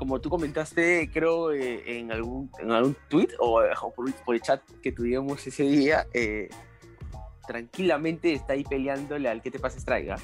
como 0.00 0.18
tú 0.18 0.30
comentaste, 0.30 1.10
creo, 1.12 1.52
eh, 1.52 1.98
en 1.98 2.10
algún, 2.10 2.50
en 2.58 2.70
algún 2.70 2.96
tweet 3.10 3.28
o, 3.38 3.60
o 3.60 3.92
por, 3.94 4.10
por 4.24 4.34
el 4.34 4.40
chat 4.40 4.62
que 4.82 4.92
tuvimos 4.92 5.46
ese 5.46 5.64
día, 5.64 6.06
eh, 6.14 6.48
tranquilamente 7.46 8.32
está 8.32 8.54
ahí 8.54 8.64
peleándole 8.64 9.28
al 9.28 9.42
que 9.42 9.50
te 9.50 9.58
pasa 9.58 9.78
Strike, 9.78 10.10
¿ah? 10.12 10.16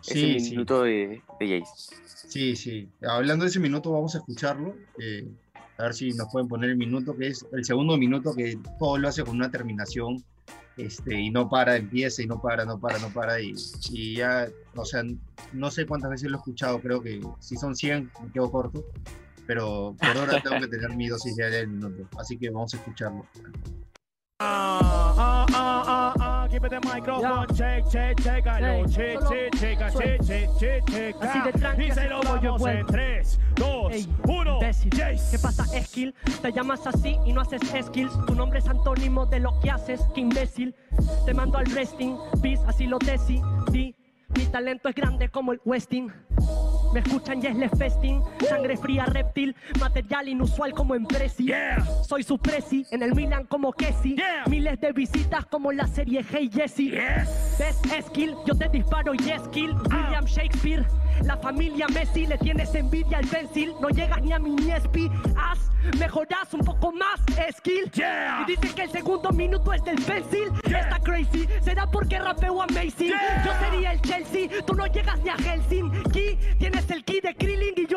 Sí, 0.00 0.36
Ese 0.36 0.40
sí. 0.46 0.50
minuto 0.52 0.82
de, 0.82 1.20
de 1.40 1.60
Jace. 1.60 1.94
Sí, 2.06 2.56
sí. 2.56 2.88
Hablando 3.02 3.44
de 3.44 3.50
ese 3.50 3.60
minuto, 3.60 3.92
vamos 3.92 4.14
a 4.14 4.18
escucharlo. 4.18 4.74
eh, 4.98 5.28
a 5.76 5.82
ver 5.84 5.94
si 5.94 6.10
nos 6.12 6.28
pueden 6.32 6.48
poner 6.48 6.70
el 6.70 6.76
minuto, 6.76 7.14
que 7.16 7.28
es 7.28 7.46
el 7.52 7.64
segundo 7.64 7.96
minuto 7.98 8.34
que 8.34 8.58
todo 8.78 8.96
lo 8.96 9.08
hace 9.08 9.22
con 9.24 9.36
una 9.36 9.50
terminación 9.50 10.24
este, 10.78 11.20
y 11.20 11.30
no 11.30 11.48
para, 11.48 11.76
empieza 11.76 12.22
y 12.22 12.26
no 12.26 12.40
para, 12.40 12.64
no 12.64 12.78
para, 12.78 12.98
no 12.98 13.08
para. 13.08 13.40
Y, 13.40 13.54
y 13.90 14.16
ya, 14.16 14.48
o 14.74 14.84
sea, 14.84 15.02
no 15.52 15.70
sé 15.70 15.86
cuántas 15.86 16.10
veces 16.10 16.30
lo 16.30 16.36
he 16.36 16.38
escuchado, 16.38 16.80
creo 16.80 17.02
que 17.02 17.20
si 17.40 17.56
son 17.56 17.74
100 17.74 18.10
me 18.22 18.32
quedo 18.32 18.50
corto, 18.50 18.84
pero 19.46 19.94
por 19.98 20.16
ahora 20.16 20.40
tengo 20.40 20.60
que 20.60 20.68
tener 20.68 20.94
mi 20.96 21.08
dosis 21.08 21.36
diaria 21.36 21.58
del 21.58 21.68
minuto. 21.68 22.08
Así 22.18 22.38
que 22.38 22.48
vamos 22.48 22.72
a 22.74 22.76
escucharlo. 22.76 23.26
Ah, 24.40 25.16
ah, 25.18 25.46
ah, 25.52 26.14
ah, 26.20 26.46
give 26.48 26.62
me 26.62 26.68
the 26.68 26.78
microphone, 26.82 27.48
check, 27.56 27.82
check, 27.90 28.46
Ey, 28.46 28.84
check, 28.86 29.18
check, 29.58 29.90
suelta. 29.90 30.24
check, 30.24 30.48
check, 30.60 30.86
check, 30.86 31.16
Así 31.20 31.40
de 31.40 32.04
Y 32.04 32.08
lo 32.08 32.68
en 32.68 32.86
3, 32.86 33.40
2, 33.56 33.92
Ey, 33.92 34.06
1, 34.28 34.54
imbécil. 34.54 34.90
Jace. 34.96 35.30
¿Qué 35.32 35.38
pasa, 35.42 35.64
Skill? 35.82 36.14
Te 36.40 36.52
llamas 36.52 36.86
así 36.86 37.18
y 37.26 37.32
no 37.32 37.40
haces 37.40 37.62
skills. 37.84 38.12
Tu 38.26 38.34
nombre 38.36 38.60
es 38.60 38.68
antónimo 38.68 39.26
de 39.26 39.40
lo 39.40 39.58
que 39.58 39.72
haces, 39.72 40.02
que 40.14 40.20
imbécil. 40.20 40.72
Te 41.26 41.34
mando 41.34 41.58
al 41.58 41.66
resting, 41.66 42.16
bis, 42.40 42.60
así 42.68 42.86
lo 42.86 43.00
decidí. 43.00 43.96
Mi 44.36 44.44
talento 44.46 44.88
es 44.88 44.94
grande 44.94 45.30
como 45.30 45.50
el 45.50 45.60
Westing. 45.64 46.12
Me 46.92 47.00
escuchan 47.00 47.42
y 47.42 47.46
es 47.46 47.56
le 47.56 47.68
festing. 47.68 48.22
Sangre 48.48 48.76
fría, 48.76 49.04
reptil. 49.06 49.54
Material 49.78 50.28
inusual 50.28 50.72
como 50.72 50.94
en 50.94 51.04
Prezi. 51.06 51.46
Yeah. 51.46 51.84
Soy 52.06 52.22
su 52.22 52.38
presi, 52.38 52.86
en 52.90 53.02
el 53.02 53.14
Milan 53.14 53.44
como 53.44 53.72
Kessi. 53.72 54.16
Yeah. 54.16 54.44
Miles 54.46 54.80
de 54.80 54.92
visitas 54.92 55.46
como 55.46 55.72
la 55.72 55.86
serie 55.86 56.24
Hey 56.30 56.50
Jesse. 56.52 56.90
Yes. 56.90 57.56
¿Ves 57.58 58.06
skill? 58.06 58.34
Yo 58.46 58.54
te 58.54 58.68
disparo 58.68 59.12
y 59.14 59.30
es 59.30 59.42
skill. 59.44 59.74
William 59.90 60.24
Shakespeare. 60.24 60.86
La 61.24 61.36
familia 61.36 61.86
Messi 61.88 62.26
le 62.26 62.38
tienes 62.38 62.74
envidia 62.74 63.18
al 63.18 63.26
pencil. 63.26 63.74
No 63.80 63.88
llegas 63.90 64.22
ni 64.22 64.32
a 64.32 64.38
mi 64.38 64.50
Niespi. 64.50 65.10
Haz, 65.36 65.58
mejorás 65.98 66.52
un 66.54 66.60
poco 66.60 66.92
más, 66.92 67.20
skill. 67.56 67.90
Yeah. 67.92 68.42
Y 68.42 68.52
dicen 68.52 68.74
que 68.74 68.82
el 68.82 68.90
segundo 68.90 69.30
minuto 69.30 69.72
es 69.72 69.82
del 69.84 70.00
pencil. 70.02 70.48
Yeah. 70.66 70.80
Está 70.80 71.00
crazy. 71.00 71.48
¿Será 71.60 71.86
porque 71.90 72.18
rapeo 72.18 72.62
amazing? 72.62 73.08
Yeah. 73.08 73.44
Yo 73.44 73.52
sería 73.66 73.92
el 73.92 74.00
Chelsea. 74.00 74.48
Tú 74.64 74.74
no 74.74 74.86
llegas 74.86 75.20
ni 75.22 75.30
a 75.30 75.36
Helsinki. 75.36 76.27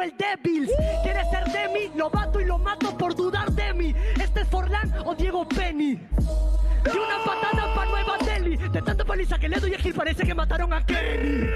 Yo 0.01 0.03
el 0.03 0.17
Devils. 0.17 0.71
Quieres 1.03 1.29
ser 1.29 1.45
de 1.45 1.67
mí, 1.69 1.91
lo 1.95 2.09
mato 2.09 2.39
y 2.39 2.45
lo 2.45 2.57
mato 2.57 2.97
por 2.97 3.15
dudar 3.15 3.51
de 3.51 3.73
mí. 3.73 3.95
Este 4.21 4.41
es 4.41 4.47
Forlán 4.47 4.93
o 5.05 5.15
Diego 5.15 5.47
Penny. 5.47 5.91
Y 5.91 6.97
una 6.97 7.23
patada 7.23 7.73
para 7.75 7.89
Nueva 7.89 8.17
Delhi. 8.25 8.57
De 8.57 8.81
tanta 8.81 9.05
paliza 9.05 9.37
que 9.37 9.49
le 9.49 9.59
doy 9.59 9.73
a 9.73 9.77
Gil 9.77 9.93
parece 9.93 10.23
que 10.23 10.33
mataron 10.33 10.73
a 10.73 10.85
Kenny. 10.85 11.49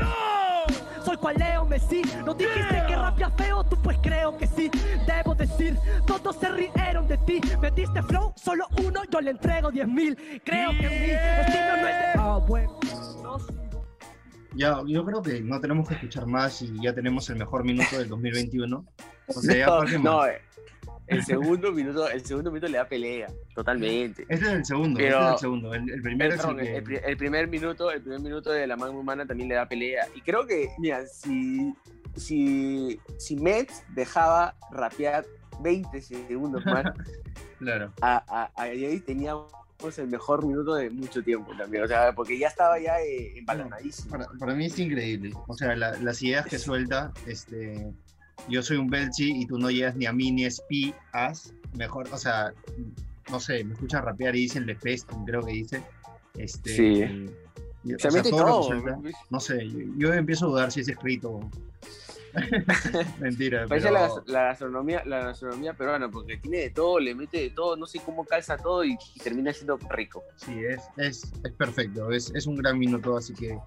Soy 1.04 1.18
cual 1.18 1.36
Leo 1.38 1.66
Messi. 1.66 2.02
No 2.26 2.34
dijiste 2.34 2.84
que 2.88 2.96
rapia 2.96 3.30
feo, 3.32 3.64
tú 3.64 3.78
pues 3.82 3.98
creo 4.02 4.38
que 4.38 4.48
sí. 4.48 4.70
Debo 5.06 5.36
decir, 5.36 5.78
todos 6.06 6.36
se 6.36 6.50
rieron 6.50 7.08
de 7.08 7.18
ti. 7.20 7.42
Metiste 7.62 8.02
flow, 8.04 8.34
solo 8.36 8.68
uno, 8.84 9.02
yo 9.12 9.22
le 9.22 9.32
entrego 9.32 9.72
10 9.72 9.88
mil. 9.88 10.42
Creo 10.44 10.72
que 10.72 10.90
mi 10.90 11.12
estilo 11.12 11.78
no 11.78 11.88
es 11.88 12.00
de. 12.00 12.06
Ah, 12.18 12.40
bueno. 12.48 12.80
No 13.22 13.40
sé. 13.40 13.65
Ya, 14.56 14.82
yo 14.88 15.06
creo 15.06 15.22
que 15.22 15.42
no 15.42 15.60
tenemos 15.60 15.88
que 15.88 15.96
escuchar 15.96 16.26
más 16.28 16.62
y 16.62 16.72
ya 16.82 16.94
tenemos 16.94 17.30
el 17.30 17.38
mejor 17.38 17.64
minuto 17.64 17.98
del 17.98 18.08
2021. 18.10 18.86
O 19.28 19.34
sea, 19.34 19.68
No, 20.02 20.26
eh, 20.26 20.40
el 21.08 21.24
segundo 21.24 21.72
minuto, 21.72 22.10
el 22.10 22.26
segundo 22.26 22.52
minuto 22.52 22.68
le 22.72 22.78
da 22.78 22.86
pelea, 22.88 23.28
totalmente. 23.54 24.24
Este 24.30 24.46
es 24.46 24.52
el 24.52 24.66
segundo, 24.66 24.98
Pero- 24.98 25.18
este 25.18 25.26
es 25.28 25.34
el 25.34 25.40
segundo. 25.40 25.74
El, 25.74 25.90
el 25.92 26.02
primero 26.02 26.34
El, 26.34 26.40
es 26.40 26.46
el 26.46 26.56
perdón, 26.56 26.66
que... 26.66 26.78
el 26.78 26.84
pri- 26.84 27.00
el 27.06 27.18
primer 27.18 27.48
minuto, 27.48 27.92
el 27.92 28.02
primer 28.02 28.20
minuto 28.22 28.52
de 28.52 28.66
la 28.66 28.76
mano 28.76 28.94
humana 29.00 29.26
también 29.26 29.50
le 29.50 29.56
da 29.56 29.68
pelea. 29.68 30.08
Y 30.16 30.22
creo 30.22 30.48
que, 30.48 30.70
mira, 30.80 31.06
si, 31.06 31.74
si, 32.16 33.00
si 33.18 33.36
Mets 33.36 33.84
dejaba 33.94 34.56
rapear 34.72 35.26
20 35.62 36.02
segundos 36.02 36.66
más, 36.66 36.86
Claro. 37.60 37.94
a, 38.02 38.18
a, 38.28 38.52
a- 38.56 38.64
ahí 38.64 39.00
teníamos 39.00 39.52
el 39.98 40.08
mejor 40.08 40.46
minuto 40.46 40.74
de 40.76 40.90
mucho 40.90 41.22
tiempo 41.22 41.52
también. 41.58 41.84
O 41.84 41.88
sea, 41.88 42.14
porque 42.14 42.38
ya 42.40 42.48
estaba 42.48 42.80
ya 42.80 43.00
eh, 43.02 43.38
embalanadísimo. 43.38 44.10
Para, 44.12 44.28
para 44.40 44.54
mí 44.56 44.66
es 44.66 44.80
increíble. 44.80 45.32
O 45.48 45.54
sea, 45.54 45.76
la- 45.76 45.98
las 46.00 46.22
ideas 46.24 46.46
que 46.48 46.58
suelta, 46.58 47.12
este, 47.28 47.92
yo 48.50 48.62
soy 48.64 48.78
un 48.78 48.90
Belchi 48.90 49.42
y 49.42 49.46
tú 49.46 49.58
no 49.60 49.70
llegas 49.70 49.96
ni 49.96 50.06
a 50.06 50.14
mí 50.14 50.32
ni 50.32 50.46
a 50.46 50.52
Spi, 50.52 50.94
as, 51.12 51.54
mejor, 51.74 52.08
o 52.12 52.18
sea, 52.18 52.54
no 53.30 53.40
sé, 53.40 53.64
me 53.64 53.74
escuchas 53.74 54.04
rapear 54.04 54.36
y 54.36 54.42
dicen 54.42 54.66
Le 54.66 54.76
Festum, 54.76 55.26
creo 55.26 55.42
que 55.42 55.52
dice. 55.52 55.84
Este, 56.36 56.70
Sí. 56.76 57.30
y- 57.84 57.94
o 57.94 58.00
Se 58.00 58.10
sea, 58.10 58.12
mete 58.12 58.30
todo 58.32 58.64
suelta, 58.64 58.98
no 59.30 59.40
sé, 59.40 59.70
yo, 59.70 59.80
yo 59.98 60.14
empiezo 60.14 60.46
a 60.46 60.50
dudar 60.50 60.72
si 60.72 60.80
es 60.82 60.88
escrito. 60.90 61.40
Mentira, 63.20 63.66
Parece 63.68 63.88
pero 63.88 64.00
la, 64.00 64.24
la 64.26 64.44
gastronomía, 64.44 65.04
la 65.06 65.20
gastronomía 65.26 65.74
peruana, 65.74 66.10
porque 66.10 66.38
tiene 66.38 66.58
de 66.58 66.70
todo, 66.70 67.00
le 67.00 67.16
mete 67.16 67.38
de 67.38 67.50
todo, 67.50 67.76
no 67.76 67.86
sé 67.86 68.00
cómo 68.00 68.26
calza 68.26 68.58
todo 68.58 68.84
y, 68.84 68.98
y 69.16 69.20
termina 69.20 69.54
siendo 69.54 69.78
rico. 69.90 70.24
sí, 70.36 70.54
es, 70.64 70.82
es, 70.98 71.32
es 71.44 71.52
perfecto, 71.54 72.12
es, 72.12 72.32
es 72.36 72.48
un 72.48 72.56
gran 72.58 72.78
minuto, 72.78 73.18
así 73.18 73.34
que 73.34 73.58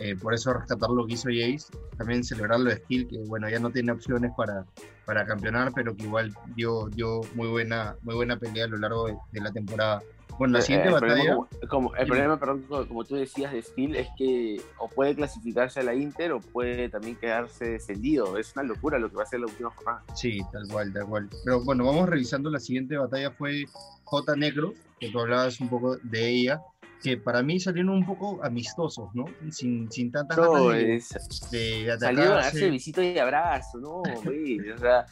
eh, 0.00 0.16
por 0.16 0.34
eso 0.34 0.52
rescatar 0.52 0.90
lo 0.90 1.06
que 1.06 1.14
hizo 1.14 1.28
Jace, 1.28 1.66
también 1.96 2.24
celebrar 2.24 2.58
lo 2.58 2.70
de 2.70 2.76
Skill, 2.76 3.06
que 3.06 3.18
bueno, 3.26 3.48
ya 3.48 3.60
no 3.60 3.70
tiene 3.70 3.92
opciones 3.92 4.32
para, 4.36 4.64
para 5.04 5.24
campeonar, 5.24 5.72
pero 5.74 5.94
que 5.94 6.04
igual 6.04 6.34
dio, 6.56 6.88
dio 6.88 7.20
muy, 7.34 7.48
buena, 7.48 7.96
muy 8.02 8.14
buena 8.14 8.36
pelea 8.36 8.64
a 8.64 8.68
lo 8.68 8.78
largo 8.78 9.06
de, 9.06 9.16
de 9.32 9.40
la 9.40 9.52
temporada. 9.52 10.02
Bueno, 10.38 10.54
la 10.54 10.62
siguiente 10.62 10.88
Eh, 10.88 10.92
batalla, 10.92 11.14
Problema, 11.14 11.48
como, 11.68 11.94
el 11.94 12.06
problema, 12.06 12.38
perdón, 12.38 12.64
como, 12.88 13.04
tú 13.04 13.16
decías 13.16 13.52
de 13.52 13.62
Steel, 13.62 13.96
es 13.96 14.08
que 14.16 14.60
o 14.78 14.88
puede 14.88 15.14
clasificarse 15.14 15.80
a 15.80 15.82
la 15.82 15.94
Inter 15.94 16.32
o 16.32 16.40
puede 16.40 16.88
también 16.88 17.16
quedarse 17.16 17.70
descendido. 17.70 18.36
Es 18.38 18.52
una 18.56 18.64
locura 18.64 18.98
lo 18.98 19.10
que 19.10 19.16
va 19.16 19.22
a 19.22 19.26
ser 19.26 19.40
la 19.40 19.46
última 19.46 19.70
jornada. 19.70 20.02
sí, 20.14 20.40
tal 20.52 20.66
cual, 20.68 20.92
tal 20.92 21.06
cual. 21.06 21.28
Pero 21.44 21.62
bueno, 21.64 21.84
vamos 21.84 22.08
revisando, 22.08 22.50
la 22.50 22.60
siguiente 22.60 22.96
batalla 22.96 23.30
fue 23.30 23.64
J 24.04 24.36
Negro, 24.36 24.74
que 25.00 25.10
tú 25.10 25.20
hablabas 25.20 25.60
un 25.60 25.68
poco 25.68 25.96
de 26.02 26.28
ella, 26.28 26.60
que 27.02 27.16
para 27.18 27.42
mí 27.42 27.60
salieron 27.60 27.90
un 27.90 28.06
poco 28.06 28.40
amistosos, 28.42 29.10
¿no? 29.14 29.26
Sin, 29.50 29.90
sin 29.92 30.10
tantas 30.10 30.38
No, 30.38 30.70
de, 30.70 30.96
es, 30.96 31.10
de 31.50 31.96
salieron 32.00 32.32
a 32.32 32.36
darse 32.36 32.70
besito 32.70 33.02
y 33.02 33.18
abrazo, 33.18 33.78
¿no? 33.78 34.02
güey, 34.24 34.70
o 34.70 34.78
sea, 34.78 35.04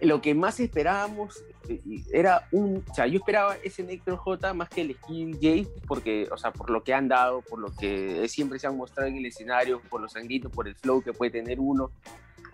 lo 0.00 0.20
que 0.20 0.34
más 0.34 0.60
esperábamos 0.60 1.42
eh, 1.68 1.80
era 2.12 2.48
un. 2.52 2.84
O 2.88 2.94
sea, 2.94 3.06
yo 3.06 3.18
esperaba 3.18 3.56
ese 3.62 3.82
Nectar 3.82 4.16
J 4.16 4.54
más 4.54 4.68
que 4.68 4.82
el 4.82 4.94
Skill 4.94 5.34
J, 5.34 5.70
porque, 5.86 6.28
o 6.30 6.36
sea, 6.36 6.52
por 6.52 6.70
lo 6.70 6.82
que 6.82 6.94
han 6.94 7.08
dado, 7.08 7.42
por 7.42 7.58
lo 7.58 7.74
que 7.74 8.28
siempre 8.28 8.58
se 8.58 8.66
han 8.66 8.76
mostrado 8.76 9.08
en 9.08 9.16
el 9.16 9.26
escenario, 9.26 9.80
por 9.88 10.00
los 10.00 10.12
sangritos, 10.12 10.52
por 10.52 10.68
el 10.68 10.74
flow 10.74 11.02
que 11.02 11.12
puede 11.12 11.30
tener 11.30 11.60
uno. 11.60 11.90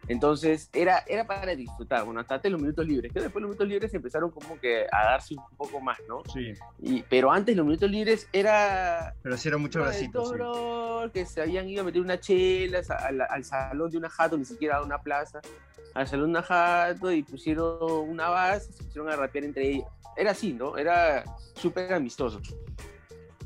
Entonces, 0.09 0.69
era, 0.73 1.05
era 1.07 1.27
para 1.27 1.55
disfrutar. 1.55 2.05
Bueno, 2.05 2.21
hasta 2.21 2.49
los 2.49 2.61
minutos 2.61 2.87
libres. 2.87 3.13
Que 3.13 3.21
después 3.21 3.41
los 3.41 3.51
minutos 3.51 3.69
libres 3.69 3.95
empezaron 3.95 4.31
como 4.31 4.59
que 4.59 4.87
a 4.91 5.05
darse 5.05 5.35
un 5.35 5.57
poco 5.57 5.81
más, 5.81 5.99
¿no? 6.09 6.23
Sí, 6.33 6.53
Y, 6.81 7.03
pero 7.03 7.31
antes 7.31 7.57
los 7.57 7.65
minutos 7.65 7.91
libres 7.91 8.29
era 8.33 9.15
pero 9.23 9.37
sí 9.37 9.49
era 9.49 9.59
mucho 9.59 9.81
bracito, 9.81 10.25
sí. 10.25 11.11
que 11.13 11.25
se 11.25 11.43
habían 11.43 11.69
ido 11.69 11.83
a 11.83 11.85
meter 11.85 12.01
una 12.01 12.19
chela 12.19 12.81
al, 12.99 13.21
al 13.21 13.45
salón 13.45 13.91
de 13.91 13.99
una 13.99 14.11
jato, 14.11 14.37
ni 14.37 14.45
siquiera 14.45 14.79
a 14.79 14.83
una 14.83 14.99
plaza, 14.99 15.41
al 15.95 16.07
salón 16.09 16.27
de 16.33 16.39
una 16.39 16.43
jato 16.43 17.11
y 17.13 17.23
pusieron 17.23 18.09
una 18.09 18.29
base 18.29 18.71
y 18.71 18.73
se 18.75 18.85
pusieron 18.85 19.11
a 19.11 19.17
rapear 19.17 19.45
entre 19.45 19.71
ellos. 19.71 19.87
Era 20.17 20.31
así, 20.33 20.53
¿no? 20.53 20.77
Era 20.77 21.25
súper 21.55 21.93
amistoso. 21.93 22.41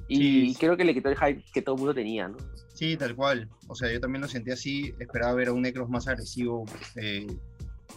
Y 0.09 0.51
Sí. 0.53 0.57
creo 0.61 0.77
que 0.77 0.85
le 0.85 0.95
quitó 0.95 1.09
el 1.09 1.17
hype 1.17 1.45
que 1.53 1.63
todo 1.63 1.75
el 1.75 1.81
mundo 1.81 1.95
tenía, 1.95 2.29
¿no? 2.29 2.37
Sí, 2.75 2.97
tal 2.97 3.15
cual. 3.17 3.49
O 3.69 3.75
sea, 3.75 3.93
yo 3.93 4.01
también 4.01 4.23
lo 4.23 4.29
sentí 4.29 4.51
así. 4.53 4.95
Esperaba 4.99 5.35
ver 5.35 5.49
a 5.49 5.53
un 5.53 5.63
Necros 5.63 5.89
más 5.89 6.07
agresivo. 6.09 6.65
eh, 6.97 7.27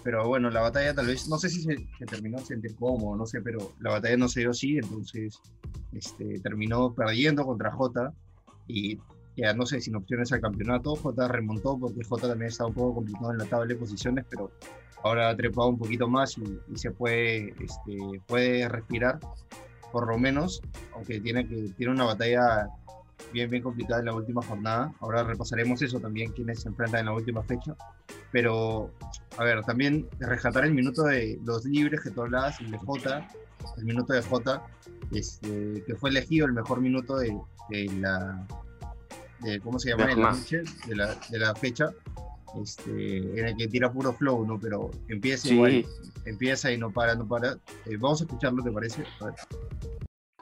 pero 0.03 0.25
bueno, 0.27 0.49
la 0.49 0.61
batalla 0.61 0.93
tal 0.93 1.07
vez, 1.07 1.27
no 1.27 1.37
sé 1.37 1.49
si 1.49 1.61
se, 1.61 1.75
se 1.97 2.05
terminó 2.05 2.37
sentir 2.39 2.73
cómodo, 2.75 3.17
no 3.17 3.25
sé, 3.25 3.41
pero 3.41 3.73
la 3.81 3.91
batalla 3.91 4.15
no 4.17 4.29
se 4.29 4.39
dio 4.41 4.51
así. 4.51 4.77
Entonces, 4.77 5.41
este, 5.91 6.39
terminó 6.39 6.93
perdiendo 6.93 7.43
contra 7.45 7.71
J. 7.71 8.13
Y 8.67 8.97
sé, 9.65 9.81
sin 9.81 9.95
opciones 9.95 10.31
al 10.31 10.41
campeonato. 10.41 10.95
J 10.95 11.27
remontó 11.27 11.77
porque 11.77 12.03
J 12.03 12.27
también 12.27 12.49
estaba 12.49 12.69
un 12.69 12.75
poco 12.75 12.95
complicado 12.95 13.31
en 13.31 13.37
la 13.39 13.45
tabla 13.45 13.67
de 13.67 13.75
posiciones, 13.75 14.25
pero 14.29 14.51
ahora 15.03 15.29
ha 15.29 15.35
trepado 15.35 15.69
un 15.69 15.77
poquito 15.77 16.07
más 16.07 16.37
y, 16.37 16.59
y 16.71 16.77
se 16.77 16.91
puede, 16.91 17.53
este, 17.59 18.21
puede 18.27 18.67
respirar, 18.67 19.19
por 19.91 20.07
lo 20.07 20.17
menos, 20.17 20.61
aunque 20.93 21.19
tiene, 21.19 21.47
que, 21.47 21.69
tiene 21.77 21.93
una 21.93 22.05
batalla 22.05 22.69
bien, 23.33 23.49
bien 23.49 23.63
complicada 23.63 23.99
en 23.99 24.07
la 24.07 24.13
última 24.13 24.41
jornada. 24.41 24.93
Ahora 24.99 25.23
repasaremos 25.23 25.81
eso 25.81 25.99
también, 25.99 26.31
quienes 26.31 26.61
se 26.61 26.69
enfrentan 26.69 27.01
en 27.01 27.05
la 27.07 27.13
última 27.13 27.43
fecha. 27.43 27.75
Pero, 28.31 28.91
a 29.37 29.43
ver, 29.43 29.63
también 29.63 30.07
rescatar 30.19 30.65
el 30.65 30.73
minuto 30.73 31.03
de 31.03 31.39
los 31.43 31.65
libres 31.65 32.01
que 32.01 32.11
tú 32.11 32.21
hablabas, 32.21 32.59
el 32.61 32.71
de 32.71 32.77
J, 32.77 33.27
el 33.77 33.85
minuto 33.85 34.13
de 34.13 34.21
J, 34.21 34.63
este, 35.11 35.83
que 35.85 35.95
fue 35.95 36.09
elegido 36.09 36.45
el 36.45 36.53
mejor 36.53 36.81
minuto 36.81 37.17
de, 37.17 37.35
de 37.69 37.85
la. 37.99 38.47
De, 39.41 39.59
¿Cómo 39.61 39.79
se 39.79 39.89
llama? 39.89 40.05
De 40.07 40.15
De 40.15 40.21
la 40.21 40.31
noche, 40.31 40.63
de 40.87 40.95
la, 40.95 41.15
de 41.29 41.39
la 41.39 41.55
fecha. 41.55 41.89
Este, 42.63 43.17
en 43.39 43.45
el 43.45 43.55
que 43.55 43.67
tira 43.67 43.91
puro 43.91 44.11
flow, 44.13 44.43
¿no? 44.45 44.59
Pero 44.59 44.89
empieza 45.07 45.47
Sí. 45.47 45.53
igual, 45.53 45.85
empieza 46.25 46.71
y 46.71 46.77
no 46.77 46.89
para, 46.91 47.13
no 47.15 47.27
para. 47.27 47.53
Eh, 47.85 47.97
vamos 47.99 48.21
a 48.21 48.23
escucharlo, 48.23 48.63
¿te 48.63 48.71
parece? 48.71 49.03
A 49.21 49.25
ver. 49.25 49.35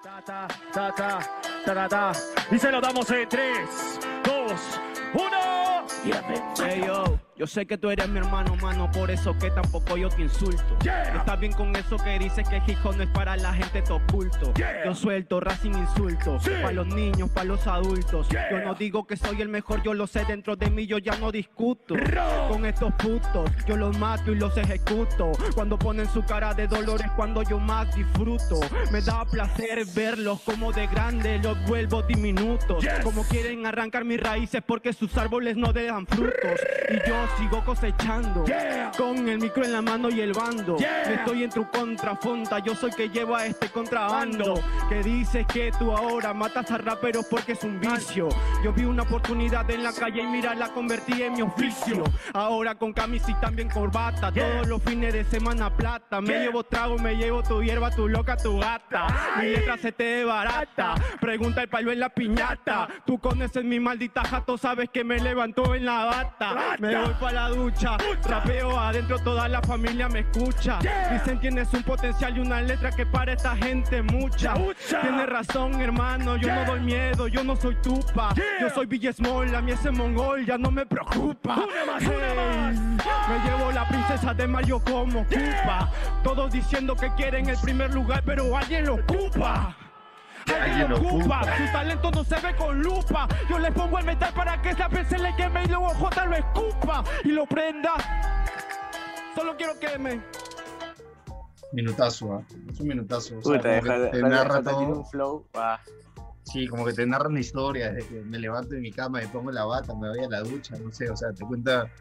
Ta, 0.04 0.24
ta, 0.26 0.48
ta, 0.74 0.96
ta, 0.96 1.20
ta, 1.66 1.74
ta, 1.74 1.88
ta. 1.90 2.12
Y 2.50 2.58
se 2.58 2.72
lo 2.72 2.80
damos 2.80 3.10
en 3.12 3.28
3, 3.28 3.70
2, 4.24 4.52
1. 5.14 5.58
Hey 6.64 6.82
yo, 6.86 7.17
yo 7.38 7.46
sé 7.46 7.66
que 7.68 7.78
tú 7.78 7.90
eres 7.92 8.10
mi 8.10 8.18
hermano, 8.18 8.56
mano, 8.56 8.90
por 8.92 9.12
eso 9.12 9.38
que 9.38 9.52
tampoco 9.52 9.96
yo 9.96 10.10
te 10.10 10.24
insulto. 10.24 10.78
Yeah. 10.82 11.18
Estás 11.18 11.40
bien 11.40 11.54
con 11.54 11.76
eso 11.76 11.98
que 11.98 12.18
dices 12.18 12.48
que 12.50 12.58
hop 12.84 12.96
no 12.96 13.04
es 13.04 13.10
para 13.10 13.36
la 13.38 13.54
gente 13.54 13.82
te 13.82 13.94
oculto. 13.94 14.54
Yeah. 14.56 14.86
Yo 14.86 14.96
suelto 14.96 15.40
rap 15.40 15.58
sin 15.62 15.78
insultos, 15.78 16.44
Sí. 16.44 16.50
para 16.62 16.72
los 16.72 16.88
niños, 16.88 17.30
para 17.30 17.46
los 17.46 17.68
adultos. 17.68 18.28
Yeah. 18.30 18.50
Yo 18.52 18.60
no 18.66 18.74
digo 18.74 19.06
que 19.06 19.18
soy 19.18 19.42
el 19.42 19.50
mejor, 19.50 19.84
yo 19.84 19.94
lo 19.94 20.08
sé 20.08 20.26
dentro 20.26 20.56
de 20.56 20.70
mí, 20.72 20.88
yo 20.88 20.98
ya 20.98 21.16
no 21.18 21.32
discuto. 21.32 21.96
Con 22.50 22.66
estos 22.66 22.92
putos, 22.94 23.50
yo 23.68 23.78
los 23.78 23.98
mato 24.00 24.32
y 24.32 24.36
los 24.36 24.58
ejecuto. 24.58 25.32
Cuando 25.54 25.78
ponen 25.78 26.08
su 26.10 26.24
cara 26.24 26.54
de 26.54 26.68
dolor 26.68 27.02
es 27.02 27.12
cuando 27.12 27.44
yo 27.44 27.60
más 27.60 27.94
disfruto. 27.96 28.60
Me 28.92 29.02
da 29.02 29.26
placer 29.26 29.86
verlos 29.96 30.42
como 30.42 30.72
de 30.72 30.88
grande 30.88 31.40
los 31.40 31.62
vuelvo 31.68 32.02
diminutos. 32.02 32.84
Yes. 32.84 33.00
Como 33.04 33.24
quieren 33.26 33.66
arrancar 33.68 34.06
mis 34.06 34.20
raíces 34.20 34.62
porque 34.66 34.92
sus 34.94 35.16
árboles 35.18 35.56
no 35.56 35.72
dejan 35.72 36.08
frutos. 36.08 36.60
Y 36.90 37.08
yo 37.08 37.27
sigo 37.38 37.64
cosechando. 37.64 38.46
Yeah. 38.46 38.92
Con 38.98 39.28
el 39.28 39.40
micro 39.40 39.64
en 39.64 39.74
la 39.74 39.82
mano 39.82 40.10
y 40.10 40.22
el 40.22 40.34
bando. 40.34 40.78
Yeah. 40.78 41.14
Estoy 41.14 41.44
en 41.44 41.50
tu 41.50 41.70
contrafonta, 41.70 42.60
yo 42.60 42.76
soy 42.76 42.92
que 42.92 43.10
lleva 43.10 43.46
este 43.46 43.70
contrabando. 43.70 44.56
Que 44.90 45.02
dices 45.04 45.46
que 45.48 45.72
tú 45.78 45.92
ahora 45.92 46.34
matas 46.34 46.70
a 46.72 46.78
raperos 46.78 47.26
porque 47.30 47.54
es 47.54 47.64
un 47.64 47.80
vicio. 47.80 48.30
Yo 48.64 48.74
vi 48.74 48.86
una 48.86 49.04
oportunidad 49.04 49.70
en 49.70 49.84
la 49.84 49.94
calle 49.94 50.22
y 50.22 50.28
mira 50.28 50.56
la 50.56 50.70
convertí 50.70 51.22
en 51.22 51.34
mi 51.34 51.42
oficio. 51.42 52.04
Ahora 52.34 52.76
con 52.76 52.94
camisa 52.94 53.32
y 53.32 53.36
también 53.36 53.70
corbata, 53.70 54.32
Yeah. 54.32 54.52
todos 54.52 54.68
los 54.68 54.84
fines 54.84 55.14
de 55.14 55.24
semana 55.24 55.70
plata. 55.70 56.22
Me 56.22 56.40
llevo 56.40 56.64
trago, 56.64 56.98
me 56.98 57.16
llevo 57.16 57.44
tu 57.44 57.62
hierba, 57.64 57.90
tu 57.92 58.08
loca, 58.08 58.38
tu 58.38 58.60
gata. 58.60 59.08
Mi 59.40 59.48
letra 59.50 59.78
se 59.78 59.92
te 59.92 60.24
barata. 60.24 60.96
Pregunta 61.20 61.62
el 61.62 61.70
palo 61.70 61.92
en 61.92 62.00
la 62.00 62.10
piñata. 62.10 62.88
Tú 63.06 63.20
conoces 63.20 63.64
mi 63.64 63.80
maldita 63.80 64.24
jato, 64.24 64.58
sabes 64.58 64.90
que 64.90 65.04
me 65.04 65.20
levantó 65.20 65.74
en 65.76 65.86
la 65.86 66.06
bata. 66.06 66.76
Me 66.80 66.96
voy 66.96 67.14
para 67.20 67.34
la 67.34 67.50
ducha. 67.50 67.98
Rapeo 68.24 68.80
adentro, 68.80 69.20
toda 69.20 69.48
la 69.48 69.62
familia 69.62 70.08
me 70.10 70.20
escucha. 70.20 70.80
Dicen 71.12 71.40
tienes 71.40 71.74
un 71.74 71.84
potencial 71.84 72.38
y 72.38 72.40
una 72.40 72.62
letra 72.62 72.92
que 72.92 73.06
para 73.06 73.34
esta 73.34 73.56
gente 73.56 74.02
mucha. 74.02 74.54
Tienes 74.54 75.28
razón, 75.28 75.82
hermano, 75.82 76.38
yo 76.38 76.54
no 76.54 76.66
doy 76.66 76.80
miedo, 76.82 77.28
yo 77.28 77.44
no 77.44 77.56
soy 77.56 77.76
tupa. 77.76 78.34
Yo 78.60 78.70
soy 78.70 78.86
Bill 78.86 79.14
Small, 79.14 79.56
a 79.56 79.62
mí 79.62 79.72
ese 79.72 79.92
mongol 79.92 80.46
ya 80.46 80.58
no 80.58 80.72
me 80.72 80.86
preocupa. 80.86 81.66
Hey, 82.00 82.10
me 83.30 83.50
llevo 83.50 83.72
la 83.72 83.88
princesa 83.88 84.34
de 84.34 84.48
Mario 84.48 84.80
como 84.80 85.26
Cupa. 85.26 85.92
Todos 86.24 86.52
diciendo 86.52 86.96
que 86.96 87.14
quieren 87.16 87.50
el 87.50 87.58
primer 87.58 87.94
lugar, 87.94 88.24
pero 88.26 88.56
alguien 88.56 88.86
lo 88.86 88.96
ocupa. 88.96 89.76
Alguien 90.82 90.90
lo 91.04 91.10
ocupa, 91.10 91.42
su 91.58 91.72
talento 91.72 92.12
no 92.12 92.24
se 92.24 92.36
ve 92.40 92.56
con 92.56 92.82
lupa. 92.82 93.28
Yo 93.50 93.60
le 93.60 93.72
pongo 93.72 94.00
el 94.00 94.06
metal 94.06 94.34
para 94.34 94.62
que 94.62 94.70
esa 94.72 94.88
vez 94.88 95.08
se 95.08 95.18
le 95.18 95.36
queme 95.36 95.64
y 95.64 95.68
luego 95.68 95.90
J 95.90 96.26
lo 96.26 96.36
escupa 96.36 97.04
y 97.24 97.30
lo 97.30 97.46
prenda. 97.46 97.94
Solo 99.36 99.56
quiero 99.58 99.80
que 99.80 99.98
me. 99.98 100.22
Minutazo, 101.74 102.34
¿ah? 102.34 102.42
es 102.70 102.80
un 102.80 102.88
minutazo. 102.88 103.38
O 103.38 103.42
sea, 103.42 103.58
Puta, 103.58 103.82
te 103.82 104.18
deja- 104.18 104.28
narra 104.30 104.62
tiene 104.62 104.86
todo. 104.86 105.00
un 105.00 105.06
flow. 105.06 105.46
ah. 105.56 105.80
Sí, 106.52 106.66
como 106.68 106.86
que 106.86 106.94
te 106.94 107.06
narra 107.06 107.28
una 107.28 107.42
historia, 107.42 107.92
desde 107.92 108.08
que 108.08 108.22
me 108.22 108.40
levanto 108.40 108.70
de 108.70 108.80
mi 108.80 108.92
cama, 108.92 109.20
me 109.20 109.28
pongo 109.28 109.52
la 109.52 109.66
bata, 109.66 109.94
me 109.94 110.08
voy 110.08 110.24
a 110.24 110.30
la 110.30 110.42
ducha, 110.42 110.78
no 110.82 110.92
sé, 110.94 111.10
o 111.10 111.16
sea, 111.18 111.34
te 111.34 111.44
cuenta, 111.44 111.92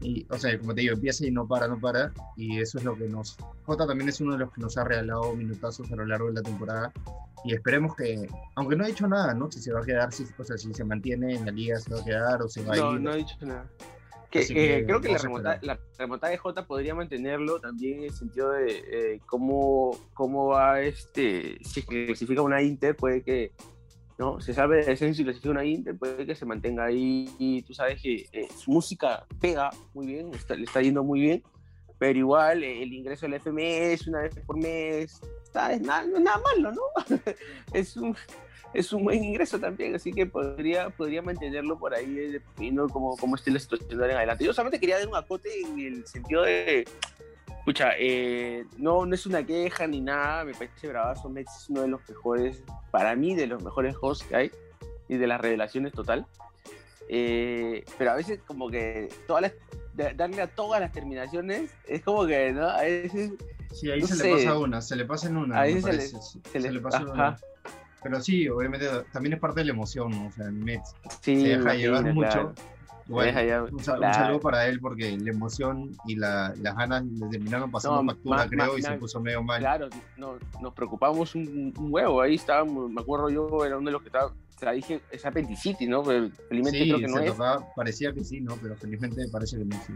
y, 0.00 0.24
o 0.30 0.38
sea, 0.38 0.56
como 0.60 0.72
te 0.74 0.82
digo, 0.82 0.94
empieza 0.94 1.26
y 1.26 1.32
no 1.32 1.46
para, 1.48 1.66
no 1.66 1.78
para, 1.80 2.12
y 2.36 2.60
eso 2.60 2.78
es 2.78 2.84
lo 2.84 2.94
que 2.96 3.08
nos... 3.08 3.36
Jota 3.64 3.88
también 3.88 4.08
es 4.08 4.20
uno 4.20 4.34
de 4.34 4.38
los 4.38 4.52
que 4.52 4.60
nos 4.60 4.76
ha 4.76 4.84
regalado 4.84 5.34
minutazos 5.34 5.90
a 5.90 5.96
lo 5.96 6.06
largo 6.06 6.28
de 6.28 6.34
la 6.34 6.42
temporada, 6.42 6.92
y 7.44 7.52
esperemos 7.52 7.96
que, 7.96 8.28
aunque 8.54 8.76
no 8.76 8.84
ha 8.84 8.86
dicho 8.86 9.08
nada, 9.08 9.34
¿no? 9.34 9.50
Si 9.50 9.60
se 9.60 9.72
va 9.72 9.80
a 9.80 9.84
quedar, 9.84 10.12
si, 10.12 10.24
o 10.38 10.44
sea, 10.44 10.56
si 10.56 10.72
se 10.72 10.84
mantiene 10.84 11.34
en 11.34 11.46
la 11.46 11.50
liga, 11.50 11.80
se 11.80 11.92
va 11.92 12.00
a 12.00 12.04
quedar 12.04 12.42
o 12.42 12.48
se 12.48 12.62
va 12.62 12.74
a 12.74 12.76
No, 12.76 12.94
ir. 12.94 13.00
no 13.00 13.12
he 13.12 13.16
dicho 13.16 13.36
nada. 13.40 13.66
Que, 14.30 14.42
eh, 14.42 14.46
que 14.46 14.84
creo 14.86 15.00
que 15.00 15.08
la 15.08 15.16
a 15.16 15.18
remontada, 15.18 15.58
la 15.62 15.80
remontada 15.98 16.30
de 16.30 16.38
Jota 16.38 16.64
podría 16.64 16.94
mantenerlo 16.94 17.58
también 17.58 17.98
en 17.98 18.04
el 18.04 18.12
sentido 18.12 18.52
de 18.52 18.84
eh, 18.86 19.20
cómo, 19.26 19.98
cómo 20.14 20.46
va 20.46 20.80
este, 20.80 21.58
si 21.64 21.82
clasifica 21.82 22.40
una 22.40 22.62
Inter, 22.62 22.94
puede 22.94 23.22
que 23.22 23.50
no 24.20 24.38
se 24.38 24.52
salve 24.52 24.84
de 24.84 24.94
clasifica 24.94 25.48
una 25.50 25.64
Inter, 25.64 25.96
puede 25.96 26.26
que 26.26 26.34
se 26.34 26.44
mantenga 26.44 26.84
ahí 26.84 27.30
y 27.38 27.62
tú 27.62 27.72
sabes 27.72 28.02
que 28.02 28.26
eh, 28.32 28.48
su 28.54 28.70
música 28.70 29.26
pega 29.40 29.70
muy 29.94 30.06
bien, 30.08 30.34
está- 30.34 30.54
le 30.56 30.64
está 30.64 30.82
yendo 30.82 31.02
muy 31.02 31.20
bien, 31.20 31.42
pero 31.98 32.18
igual 32.18 32.62
eh, 32.62 32.82
el 32.82 32.92
ingreso 32.92 33.24
al 33.24 33.32
FMS 33.32 34.08
una 34.08 34.20
vez 34.20 34.34
por 34.46 34.58
mes 34.58 35.22
está, 35.42 35.72
es 35.72 35.80
nada, 35.80 36.04
no 36.04 36.18
es 36.18 36.22
nada 36.22 36.38
malo, 36.38 36.70
¿no? 36.70 36.82
es 37.72 37.96
un 37.96 38.14
es 38.74 38.92
un 38.92 39.02
buen 39.04 39.24
ingreso 39.24 39.58
también, 39.58 39.94
así 39.96 40.12
que 40.12 40.26
podría, 40.26 40.90
podría 40.90 41.22
mantenerlo 41.22 41.76
por 41.78 41.92
ahí, 41.94 42.16
eh, 42.18 42.30
dependiendo 42.32 42.88
cómo, 42.88 43.16
cómo 43.16 43.34
esté 43.36 43.50
la 43.50 43.58
situación 43.58 44.00
en 44.04 44.16
adelante. 44.16 44.44
Yo 44.44 44.52
solamente 44.52 44.78
quería 44.78 44.98
dar 44.98 45.08
un 45.08 45.16
acote 45.16 45.48
en 45.62 45.78
el 45.80 46.06
sentido 46.06 46.42
de, 46.42 46.86
escucha, 47.60 47.90
eh, 47.98 48.64
no, 48.78 49.06
no 49.06 49.14
es 49.14 49.26
una 49.26 49.44
queja 49.44 49.86
ni 49.86 50.00
nada, 50.00 50.44
me 50.44 50.52
parece 50.52 50.88
bravazo, 50.88 51.28
Mets 51.28 51.54
es 51.62 51.68
uno 51.70 51.82
de 51.82 51.88
los 51.88 52.00
mejores, 52.08 52.62
para 52.90 53.14
mí, 53.14 53.34
de 53.34 53.46
los 53.46 53.62
mejores 53.62 53.94
hosts 54.00 54.24
que 54.26 54.36
hay 54.36 54.50
y 55.08 55.16
de 55.16 55.26
las 55.26 55.40
revelaciones 55.40 55.92
total. 55.92 56.26
Eh, 57.08 57.84
pero 57.98 58.12
a 58.12 58.14
veces 58.14 58.40
como 58.46 58.68
que 58.70 59.08
todas 59.26 59.42
las, 59.42 59.52
da- 59.94 60.12
darle 60.14 60.42
a 60.42 60.46
todas 60.46 60.80
las 60.80 60.92
terminaciones 60.92 61.72
es 61.86 62.02
como 62.02 62.26
que, 62.26 62.52
¿no? 62.52 62.68
A 62.68 62.82
veces 62.82 63.32
Sí, 63.72 63.90
ahí 63.90 64.00
no 64.00 64.06
se 64.06 64.16
sé. 64.16 64.24
le 64.28 64.34
pasa 64.36 64.58
una, 64.58 64.80
se 64.80 64.96
le 64.96 65.04
pasa 65.04 65.28
en 65.28 65.36
una, 65.36 65.60
Ahí 65.60 65.74
me 65.74 65.80
se 65.82 65.92
le- 65.92 66.00
sí, 66.00 66.40
se 66.52 66.60
le- 66.60 66.80
pasa 66.80 66.98
ajá. 66.98 67.12
una. 67.12 67.36
Pero 68.02 68.20
sí, 68.20 68.48
obviamente 68.48 68.86
también 69.12 69.34
es 69.34 69.40
parte 69.40 69.60
de 69.60 69.66
la 69.66 69.72
emoción, 69.72 70.10
¿no? 70.10 70.28
O 70.28 70.32
sea, 70.32 70.50
Mets 70.50 70.96
sí, 71.20 71.40
se 71.42 71.48
deja 71.48 71.60
imagino, 71.74 71.76
llevar 72.00 72.14
mucho. 72.14 72.28
claro. 72.30 72.54
Un, 73.10 73.82
saludo 73.82 74.40
para 74.40 74.66
él 74.68 74.78
porque 74.80 75.16
la 75.18 75.30
emoción 75.30 75.96
y 76.06 76.16
la- 76.16 76.54
las 76.60 76.76
ganas 76.76 77.04
le 77.04 77.28
terminaron 77.28 77.70
pasando 77.70 78.02
No, 78.02 78.10
factura, 78.10 78.46
creo, 78.48 78.78
y 78.78 78.82
se 78.82 78.92
puso 78.92 79.20
medio 79.20 79.42
mal. 79.42 79.58
Claro, 79.60 79.88
no- 80.16 80.38
nos 80.60 80.72
preocupamos 80.74 81.34
un, 81.34 81.74
un 81.76 81.92
huevo. 81.92 82.20
Ahí 82.22 82.36
estábamos, 82.36 82.90
me 82.90 83.00
acuerdo 83.00 83.28
yo, 83.30 83.64
era 83.64 83.76
uno 83.76 83.86
de 83.86 83.92
los 83.92 84.02
que 84.02 84.08
estaba. 84.08 84.26
O 84.26 84.58
sea, 84.60 84.72
dije, 84.72 85.00
es 85.10 85.24
apendicitis, 85.24 85.88
¿no? 85.88 86.02
Pero 86.04 86.28
felizmente 86.48 86.78
Sí, 86.80 86.88
creo 86.88 87.00
que 87.00 87.08
no 87.08 87.18
es. 87.18 87.32
tocaba, 87.32 87.66
parecía 87.74 88.12
que 88.12 88.22
sí, 88.22 88.40
¿no? 88.40 88.56
Pero 88.62 88.76
felizmente 88.76 89.26
parece 89.32 89.56
que 89.58 89.64
no 89.64 89.76
sí. 89.86 89.92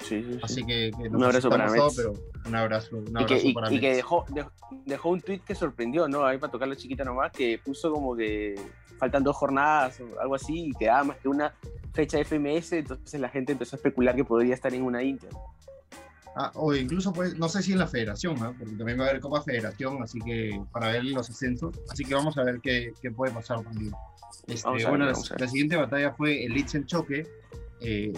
Sí, 0.00 0.22
sí, 0.22 0.32
sí. 0.34 0.40
Así 0.42 0.64
que, 0.64 0.92
que 0.96 1.08
Un 1.08 1.24
abrazo 1.24 1.50
para 1.50 1.68
pero 1.96 2.12
un 2.46 2.54
abrazo, 2.54 2.96
un 2.98 3.20
y 3.20 3.26
que, 3.26 3.40
y- 3.42 3.52
para 3.52 3.72
y 3.72 3.80
que 3.80 3.86
Mets. 3.88 3.96
dejó, 3.96 4.24
dejó, 4.28 4.50
dejó 4.84 5.08
un 5.08 5.20
tweet 5.20 5.40
que 5.40 5.54
sorprendió, 5.56 6.06
¿no? 6.06 6.24
Ahí 6.24 6.38
para 6.38 6.52
tocar 6.52 6.68
la 6.68 6.76
chiquita 6.76 7.02
nomás, 7.02 7.32
que 7.32 7.58
puso 7.64 7.90
como 7.92 8.14
que 8.14 8.54
faltan 8.98 9.22
dos 9.24 9.36
jornadas 9.36 10.00
o 10.00 10.20
algo 10.20 10.34
así, 10.34 10.68
y 10.68 10.72
quedaba 10.72 11.04
más 11.04 11.18
que 11.18 11.28
una 11.28 11.54
fecha 11.92 12.18
FMS, 12.18 12.72
entonces 12.72 13.20
la 13.20 13.28
gente 13.28 13.52
empezó 13.52 13.76
a 13.76 13.78
especular 13.78 14.14
que 14.14 14.24
podría 14.24 14.54
estar 14.54 14.72
en 14.74 14.82
una 14.82 15.02
Inter. 15.02 15.30
Ah, 16.38 16.52
o 16.54 16.74
incluso, 16.74 17.14
pues, 17.14 17.38
no 17.38 17.48
sé 17.48 17.62
si 17.62 17.72
en 17.72 17.78
la 17.78 17.86
federación, 17.86 18.38
¿no? 18.38 18.54
Porque 18.58 18.74
también 18.76 19.00
va 19.00 19.06
a 19.06 19.08
haber 19.08 19.22
Copa 19.22 19.40
Federación, 19.40 20.02
así 20.02 20.18
que 20.20 20.60
para 20.70 20.88
ver 20.88 21.04
los 21.04 21.30
ascensos. 21.30 21.74
Así 21.90 22.04
que 22.04 22.14
vamos 22.14 22.36
a 22.36 22.44
ver 22.44 22.60
qué, 22.60 22.92
qué 23.00 23.10
puede 23.10 23.32
pasar 23.32 23.62
también. 23.62 23.94
Este, 24.46 24.70
ver, 24.70 24.86
bueno, 24.86 25.06
la, 25.06 25.14
siguiente 25.48 25.76
batalla 25.76 26.12
fue 26.12 26.44
el 26.44 26.52
Leeds 26.52 26.74
en 26.74 26.84
choque. 26.84 27.26
Eh, 27.80 28.12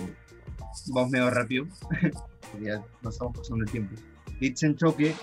vamos 0.88 1.11
medio 1.11 1.31
rápido, 1.31 1.67
porque 2.51 2.67
ya 2.67 2.83
nos 3.03 3.14
estamos 3.14 3.38
pasando 3.38 3.64
el 3.64 3.71
tiempo. 3.71 3.95
Leeds 4.41 4.64
en 4.64 4.77
choque, 4.77 5.14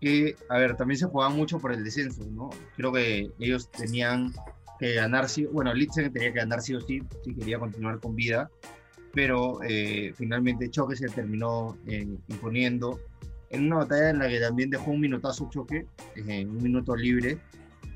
que, 0.00 0.36
a 0.48 0.58
ver, 0.58 0.76
también 0.76 0.98
se 0.98 1.06
jugaba 1.06 1.34
mucho 1.34 1.58
por 1.58 1.72
el 1.72 1.82
descenso, 1.82 2.22
¿no? 2.30 2.50
Creo 2.76 2.92
que 2.92 3.32
ellos 3.40 3.68
tenían 3.72 4.32
que 4.78 4.94
ganar, 4.94 5.28
sí, 5.28 5.46
bueno, 5.46 5.72
Leeds 5.72 5.94
tenía 5.94 6.32
que 6.32 6.38
ganar 6.38 6.60
sí 6.60 6.74
o 6.74 6.80
sí, 6.80 7.02
si 7.22 7.34
quería 7.34 7.58
continuar 7.58 8.00
con 8.00 8.14
vida 8.14 8.50
pero 9.14 9.60
eh, 9.62 10.12
finalmente 10.16 10.68
Choque 10.68 10.96
se 10.96 11.06
terminó 11.06 11.78
eh, 11.86 12.06
imponiendo 12.28 12.98
en 13.50 13.66
una 13.66 13.76
batalla 13.76 14.10
en 14.10 14.18
la 14.18 14.28
que 14.28 14.40
también 14.40 14.70
dejó 14.70 14.90
un 14.90 15.00
minutazo 15.00 15.48
Choque, 15.50 15.86
eh, 16.16 16.44
un 16.44 16.62
minuto 16.62 16.96
libre, 16.96 17.38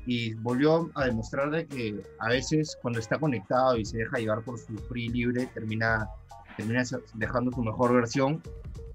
y 0.05 0.33
volvió 0.35 0.89
a 0.95 1.05
demostrar 1.05 1.51
de 1.51 1.67
que 1.67 2.01
a 2.19 2.29
veces 2.29 2.77
cuando 2.81 2.99
está 2.99 3.19
conectado 3.19 3.77
y 3.77 3.83
se 3.83 3.97
deja 3.97 4.17
llevar 4.17 4.41
por 4.43 4.57
su 4.57 4.75
free 4.87 5.09
libre, 5.09 5.47
termina, 5.53 6.07
termina 6.55 6.83
dejando 7.15 7.51
su 7.51 7.61
mejor 7.61 7.93
versión. 7.93 8.41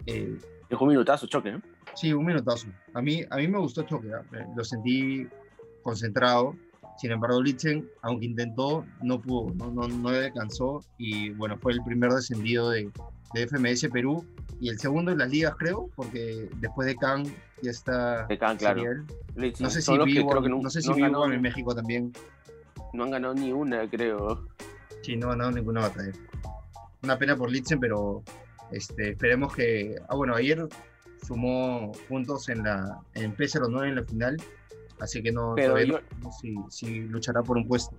Eh, 0.07 0.39
Dejó 0.71 0.85
un 0.85 0.91
minutazo, 0.91 1.27
choque, 1.27 1.53
¿no? 1.53 1.63
Sí, 1.95 2.13
un 2.13 2.25
minutazo. 2.25 2.67
A 2.95 3.03
mí, 3.03 3.23
a 3.31 3.37
mí 3.37 3.47
me 3.47 3.59
gustó 3.59 3.83
Choque. 3.83 4.09
Eh, 4.09 4.47
lo 4.57 4.65
sentí 4.65 5.29
concentrado. 5.83 6.57
Sin 6.97 7.11
embargo, 7.11 7.43
Litzen, 7.43 7.89
aunque 8.03 8.27
intentó, 8.27 8.85
no 9.03 9.21
pudo, 9.21 9.53
no, 9.55 9.71
no, 9.71 9.89
no 9.89 10.11
le 10.13 10.27
alcanzó. 10.27 10.81
Y 10.97 11.31
bueno, 11.31 11.59
fue 11.59 11.73
el 11.73 11.83
primer 11.85 12.13
descendido 12.13 12.71
de, 12.71 12.91
de 13.35 13.47
FMS 13.49 13.89
Perú 13.93 14.25
y 14.61 14.69
el 14.69 14.79
segundo 14.79 15.11
en 15.11 15.19
las 15.19 15.29
ligas, 15.29 15.55
creo, 15.59 15.91
porque 15.97 16.49
después 16.61 16.87
de 16.87 16.95
Khan 16.97 17.25
ya 17.63 17.71
está. 17.71 18.27
De 18.27 18.39
Khan, 18.39 18.57
claro. 18.57 18.83
Leeds, 19.35 19.61
No 19.61 19.71
sé 19.71 19.83
si 19.83 19.99
Vivo, 19.99 20.33
no, 20.41 20.61
no, 20.63 20.71
sé 20.71 20.81
si 20.83 20.91
han 20.91 20.99
ganado- 21.01 21.31
en 21.33 21.43
México 21.43 21.75
también. 21.75 22.13
no 22.93 23.05
han 23.05 23.11
ganado 23.11 23.35
ni 23.35 23.53
una, 23.53 23.89
creo. 23.91 24.47
Sí, 25.03 25.17
no 25.17 25.27
ha 25.27 25.31
ganado 25.31 25.51
ninguna 25.51 25.81
batalla. 25.81 26.13
Una 27.03 27.19
pena 27.19 27.37
por 27.37 27.51
Litzen, 27.51 27.81
pero 27.81 28.23
este, 28.71 29.11
esperemos 29.11 29.55
que. 29.55 29.97
Ah, 30.09 30.15
bueno, 30.15 30.35
ayer 30.37 30.67
sumó 31.27 31.93
puntos 32.09 32.49
en 32.49 32.63
la 32.63 33.01
en 33.15 33.37
P09 33.37 33.89
en 33.89 33.95
la 33.97 34.05
final, 34.05 34.37
así 35.05 35.23
que 35.23 35.33
no, 35.33 35.55
Pero 35.55 35.81
yo- 35.83 36.01
no 36.23 36.33
si, 36.33 36.55
si 36.71 37.01
luchará 37.01 37.43
por 37.43 37.57
un 37.57 37.67
puesto. 37.69 37.97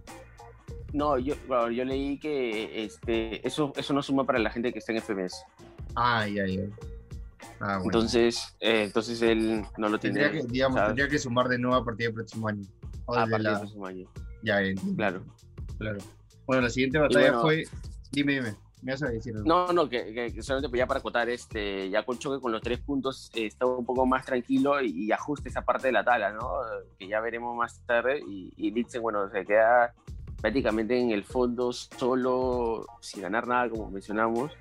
No, 0.93 1.17
yo, 1.17 1.35
bueno, 1.47 1.71
yo 1.71 1.83
leí 1.85 2.17
que 2.19 2.85
este, 2.85 3.45
eso, 3.45 3.73
eso 3.75 3.93
no 3.93 4.01
suma 4.01 4.25
para 4.25 4.39
la 4.39 4.49
gente 4.49 4.71
que 4.71 4.79
está 4.79 4.91
en 4.93 4.99
FMS. 4.99 5.43
Ay, 5.95 6.39
ay, 6.39 6.57
ay. 6.59 6.69
Ah, 7.59 7.77
bueno. 7.77 7.83
Entonces, 7.85 8.55
eh, 8.59 8.83
entonces 8.85 9.21
él 9.21 9.63
no 9.77 9.89
lo 9.89 9.97
tiene. 9.99 10.19
tendría 10.21 10.41
que, 10.41 10.47
digamos, 10.47 10.75
¿sabes? 10.77 10.89
tendría 10.89 11.07
que 11.09 11.19
sumar 11.19 11.47
de 11.47 11.57
nuevo 11.59 11.75
a 11.77 11.85
partir 11.85 12.07
del 12.07 12.15
próximo 12.15 12.47
año. 12.47 12.63
O 13.05 13.13
a 13.13 13.19
partir 13.27 13.39
la- 13.41 13.49
del 13.51 13.59
próximo 13.59 13.85
año. 13.85 14.07
Ya, 14.43 14.61
entiendo, 14.61 14.95
Claro. 14.95 15.23
claro. 15.77 15.97
Bueno, 16.45 16.61
la 16.63 16.69
siguiente 16.69 16.97
batalla 16.97 17.27
bueno- 17.31 17.41
fue. 17.41 17.63
Dime, 18.11 18.33
dime. 18.33 18.55
No, 19.45 19.73
no, 19.73 19.89
que, 19.89 20.13
que- 20.13 20.41
solamente 20.43 20.69
pues 20.69 20.79
ya 20.79 20.87
para 20.87 20.99
acotar, 20.99 21.27
este, 21.29 21.89
ya 21.89 22.03
con 22.03 22.17
choque 22.19 22.39
con 22.41 22.51
los 22.51 22.61
tres 22.61 22.79
puntos 22.79 23.31
eh, 23.33 23.47
está 23.47 23.65
un 23.65 23.85
poco 23.85 24.05
más 24.05 24.25
tranquilo 24.25 24.81
y, 24.81 25.05
y 25.05 25.11
ajusta 25.11 25.49
esa 25.49 25.63
parte 25.63 25.87
de 25.87 25.93
la 25.93 26.03
tabla, 26.03 26.31
¿no? 26.31 26.49
Que 26.99 27.07
ya 27.07 27.19
veremos 27.19 27.55
más 27.55 27.79
tarde. 27.85 28.19
Y, 28.27 28.53
y 28.57 28.71
Litzen, 28.71 29.01
bueno, 29.01 29.29
se 29.29 29.45
queda 29.45 29.93
prácticamente 30.41 30.99
en 30.99 31.11
el 31.11 31.23
fondo 31.23 31.71
solo, 31.73 32.85
sin 33.01 33.23
ganar 33.23 33.47
nada, 33.47 33.69
como 33.69 33.89
mencionamos. 33.89 34.51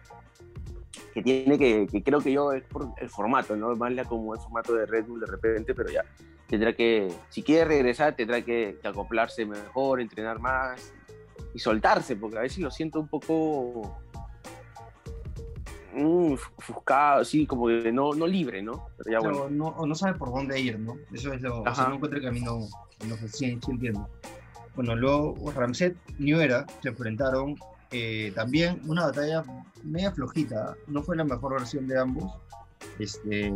Que 1.13 1.23
tiene 1.23 1.59
que, 1.59 2.03
creo 2.03 2.21
que 2.21 2.33
yo 2.33 2.53
es 2.53 2.65
por 2.65 2.89
el 2.97 3.09
formato, 3.11 3.55
¿no? 3.57 3.75
Más 3.77 3.93
la 3.93 4.05
como 4.05 4.35
el 4.35 4.41
formato 4.41 4.75
de 4.75 4.87
Red 4.87 5.07
Bull 5.07 5.21
de 5.21 5.27
repente, 5.27 5.75
pero 5.75 5.91
ya 5.91 6.05
tendrá 6.49 6.73
que, 6.73 7.13
si 7.31 7.43
quiere 7.43 7.65
regresar, 7.65 8.17
tendrá 8.17 8.43
que 8.43 8.79
acoplarse 8.83 9.45
mejor, 9.47 10.01
entrenar 10.01 10.39
más 10.41 10.93
y 11.53 11.59
soltarse, 11.59 12.17
porque 12.17 12.39
a 12.39 12.43
veces 12.43 12.59
lo 12.59 12.71
siento 12.71 13.01
un 13.01 13.09
poco 13.09 13.97
mm, 15.95 16.33
ofuscado, 16.57 17.21
así 17.23 17.47
como 17.47 17.69
que 17.69 17.93
no, 17.93 18.15
no 18.15 18.27
libre, 18.27 18.63
¿no? 18.63 18.89
Pero 18.99 19.11
ya 19.11 19.19
bueno. 19.21 19.49
no, 19.51 19.69
o 19.69 19.87
no 19.87 19.95
sabe 19.95 20.19
por 20.19 20.31
dónde 20.31 20.61
ir, 20.61 20.79
¿no? 20.79 20.97
Eso 21.13 21.33
es 21.33 21.41
lo. 21.41 21.63
O 21.63 21.75
sea, 21.75 21.89
no 21.89 21.95
encuentra 21.95 22.19
el 22.19 22.25
camino. 22.25 22.61
No 23.09 23.17
sé 23.17 23.29
si 23.29 23.59
sí 23.61 23.71
entiendo. 23.71 24.09
Bueno, 24.77 24.97
luego 24.97 25.37
Ramset 25.55 25.97
New 26.19 26.41
Era 26.41 26.67
se 26.83 26.89
enfrentaron 26.89 27.57
eh, 27.91 28.33
también 28.35 28.81
una 28.87 29.07
batalla 29.07 29.45
media 29.85 30.11
flojita, 30.11 30.77
no 30.89 31.03
fue 31.03 31.17
la 31.17 31.25
mejor 31.25 31.53
versión 31.53 31.87
de 31.87 32.01
ambos. 32.01 32.33
Este, 32.99 33.53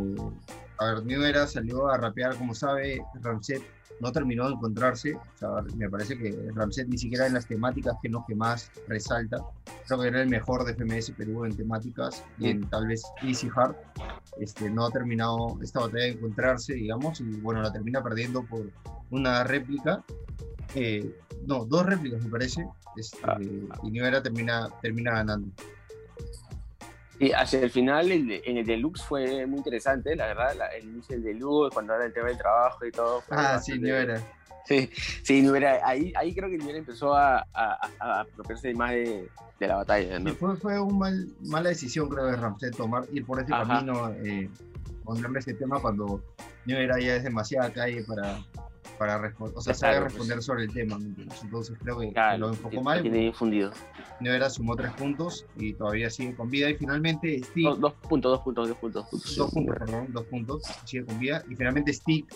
a 0.79 0.93
ver, 0.93 1.05
New 1.05 1.23
Era 1.23 1.45
salió 1.45 1.87
a 1.89 1.97
rapear, 1.97 2.35
como 2.37 2.55
sabe, 2.55 3.01
Ramset 3.21 3.61
no 3.99 4.11
terminó 4.11 4.47
de 4.47 4.53
encontrarse. 4.53 5.15
O 5.15 5.37
sea, 5.37 5.49
me 5.75 5.89
parece 5.89 6.17
que 6.17 6.37
Ramset 6.55 6.87
ni 6.87 6.97
siquiera 6.97 7.27
en 7.27 7.33
las 7.33 7.45
temáticas 7.45 7.95
que 8.01 8.09
no 8.09 8.25
que 8.27 8.35
más 8.35 8.71
resalta. 8.87 9.37
Creo 9.87 9.99
que 9.99 10.07
era 10.07 10.21
el 10.21 10.29
mejor 10.29 10.63
de 10.63 10.73
FMS 10.73 11.11
Perú 11.11 11.45
en 11.45 11.55
temáticas 11.55 12.23
y 12.37 12.49
en 12.49 12.69
tal 12.69 12.87
vez 12.87 13.03
Easy 13.21 13.49
Hard. 13.53 13.75
Este, 14.39 14.69
no 14.69 14.85
ha 14.85 14.91
terminado 14.91 15.57
esta 15.61 15.81
batalla 15.81 16.05
de 16.05 16.11
encontrarse, 16.11 16.73
digamos, 16.73 17.19
y 17.19 17.25
bueno, 17.41 17.61
la 17.61 17.73
termina 17.73 18.01
perdiendo 18.01 18.43
por 18.43 18.69
una 19.11 19.43
réplica. 19.43 20.03
Eh, 20.75 21.13
no, 21.45 21.65
dos 21.65 21.85
réplicas 21.85 22.23
me 22.23 22.29
parece. 22.29 22.65
Este, 22.95 23.17
Ah. 23.23 23.37
Y 23.83 23.91
New 23.91 24.05
Era 24.05 24.21
termina, 24.21 24.69
termina 24.81 25.11
ganando. 25.11 25.49
Y 27.19 27.33
hacia 27.33 27.59
el 27.59 27.69
final, 27.69 28.09
el 28.11 28.41
en 28.45 28.57
el 28.57 28.65
deluxe 28.65 29.03
fue 29.03 29.45
muy 29.45 29.57
interesante, 29.57 30.15
la 30.15 30.27
verdad, 30.27 30.55
la- 30.55 30.67
el 30.67 30.85
inicio 30.85 31.15
del 31.15 31.25
deluxe, 31.25 31.73
cuando 31.73 31.93
era 31.93 32.05
el 32.05 32.13
tema 32.13 32.29
del 32.29 32.37
trabajo 32.37 32.85
y 32.85 32.91
todo. 32.91 33.23
Ah, 33.29 33.59
sí, 33.59 33.77
New 33.77 33.93
Era. 33.93 34.21
Sí, 34.65 34.89
sí, 35.23 35.41
New 35.41 35.53
Era, 35.55 35.79
ahí, 35.85 36.13
ahí 36.15 36.33
creo 36.33 36.49
que 36.49 36.57
New 36.57 36.69
Era 36.69 36.77
empezó 36.79 37.13
a, 37.13 37.39
a, 37.53 37.89
a 37.99 38.19
apropiarse 38.21 38.73
más 38.73 38.91
de, 38.91 39.29
de 39.59 39.67
la 39.67 39.75
batalla, 39.77 40.17
¿no? 40.19 40.29
Sí, 40.29 40.35
fue, 40.37 40.55
una 40.79 40.97
mal, 40.97 41.27
mala 41.41 41.69
decisión, 41.69 42.07
creo, 42.07 42.25
de 42.25 42.37
Ramsey 42.37 42.71
tomar, 42.71 43.03
ir 43.11 43.25
por 43.25 43.41
ese 43.41 43.53
Ajá. 43.53 43.67
camino, 43.67 44.13
eh, 44.23 44.49
ese 45.39 45.53
tema 45.55 45.81
cuando 45.81 46.23
New 46.65 46.77
Era 46.77 46.99
ya 46.99 47.15
es 47.17 47.23
demasiada 47.23 47.73
calle 47.73 48.03
para, 48.07 48.39
para 48.99 49.17
responder, 49.17 49.57
o 49.57 49.61
sea, 49.61 49.73
Claro, 49.73 49.79
sabe 49.95 50.01
pues. 50.01 50.13
responder 50.13 50.43
sobre 50.43 50.63
el 50.65 50.73
tema. 50.73 50.99
Entonces 51.41 51.75
creo 51.81 51.97
que, 51.99 52.07
que 52.07 52.13
Claro, 52.13 52.37
lo 52.37 52.49
enfocó 52.49 52.81
mal. 52.83 53.01
Tiene 53.01 53.25
infundido. 53.27 53.71
New 54.19 54.31
Era 54.33 54.49
sumó 54.49 54.75
tres 54.75 54.91
puntos 54.91 55.45
y 55.55 55.73
todavía 55.73 56.09
sigue 56.11 56.35
con 56.35 56.49
vida. 56.51 56.69
Y 56.69 56.75
finalmente 56.75 57.41
Stick, 57.41 57.63
Dos, 57.63 57.79
dos 57.79 57.93
puntos, 58.07 58.31
dos 58.33 58.41
puntos, 58.41 58.67
dos 58.67 58.77
puntos. 58.77 59.05
puntos, 59.09 59.35
dos 59.37 59.51
puntos, 59.51 59.75
perdón, 59.79 60.07
dos 60.09 60.25
puntos, 60.25 60.61
sigue 60.85 61.05
con 61.05 61.17
vida. 61.17 61.41
Y 61.49 61.55
finalmente 61.55 61.93
Stick, 61.93 62.27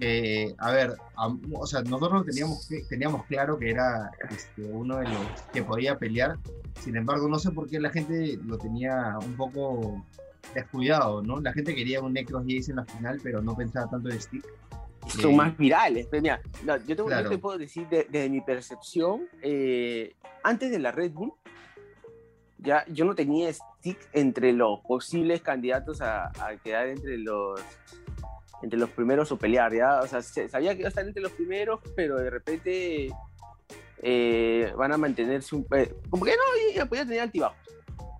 eh, 0.00 0.54
a 0.58 0.70
ver, 0.72 0.96
am- 1.16 1.40
o 1.54 1.66
sea, 1.66 1.82
nosotros 1.82 2.24
teníamos, 2.24 2.68
teníamos 2.88 3.24
claro 3.26 3.58
que 3.58 3.70
era 3.70 4.10
este, 4.30 4.64
uno 4.64 4.96
de 4.96 5.04
los 5.04 5.20
que 5.52 5.62
podía 5.62 5.98
pelear. 5.98 6.38
Sin 6.80 6.96
embargo, 6.96 7.28
no 7.28 7.38
sé 7.38 7.50
por 7.50 7.68
qué 7.68 7.78
la 7.80 7.90
gente 7.90 8.38
lo 8.46 8.56
tenía 8.56 9.18
un 9.20 9.34
poco 9.34 10.02
descuidado, 10.54 11.20
¿no? 11.22 11.40
La 11.40 11.52
gente 11.52 11.74
quería 11.74 12.00
un 12.00 12.14
Necros 12.14 12.44
Jace 12.48 12.70
en 12.70 12.76
la 12.76 12.84
final, 12.86 13.20
pero 13.22 13.42
no 13.42 13.54
pensaba 13.54 13.90
tanto 13.90 14.08
en 14.08 14.18
Stick. 14.20 14.44
Son 15.06 15.36
más 15.36 15.56
virales. 15.56 16.08
Mira, 16.12 16.40
no, 16.64 16.76
yo, 16.78 16.84
te, 16.86 16.94
yo 16.96 17.06
Claro. 17.06 17.30
te 17.30 17.38
puedo 17.38 17.58
decir, 17.58 17.88
de- 17.88 18.06
desde 18.10 18.28
mi 18.28 18.40
percepción, 18.40 19.28
eh, 19.42 20.14
antes 20.42 20.70
de 20.70 20.78
la 20.78 20.92
Red 20.92 21.12
Bull, 21.12 21.32
ya 22.58 22.84
yo 22.88 23.04
no 23.04 23.14
tenía 23.14 23.52
stick 23.52 23.98
entre 24.12 24.52
los 24.52 24.80
posibles 24.80 25.42
candidatos 25.42 26.00
a, 26.02 26.26
a 26.26 26.56
quedar 26.62 26.88
entre 26.88 27.16
los 27.18 27.60
entre 28.60 28.76
los 28.76 28.90
primeros 28.90 29.30
o 29.30 29.38
pelear, 29.38 29.72
¿ya? 29.72 30.00
O 30.00 30.06
sea, 30.08 30.20
se- 30.20 30.48
sabía 30.48 30.72
que 30.74 30.80
iba 30.80 30.88
a 30.88 30.90
estar 30.90 31.06
entre 31.06 31.22
los 31.22 31.30
primeros, 31.30 31.78
pero 31.94 32.16
de 32.16 32.28
repente 32.28 33.08
eh, 34.02 34.72
van 34.76 34.92
a 34.92 34.96
mantenerse 34.98 35.54
un... 35.54 35.64
eh, 35.76 35.94
como 36.10 36.24
que 36.24 36.32
no, 36.32 36.74
ya 36.74 36.84
podía 36.86 37.04
tener 37.04 37.20
altibajos. 37.20 37.56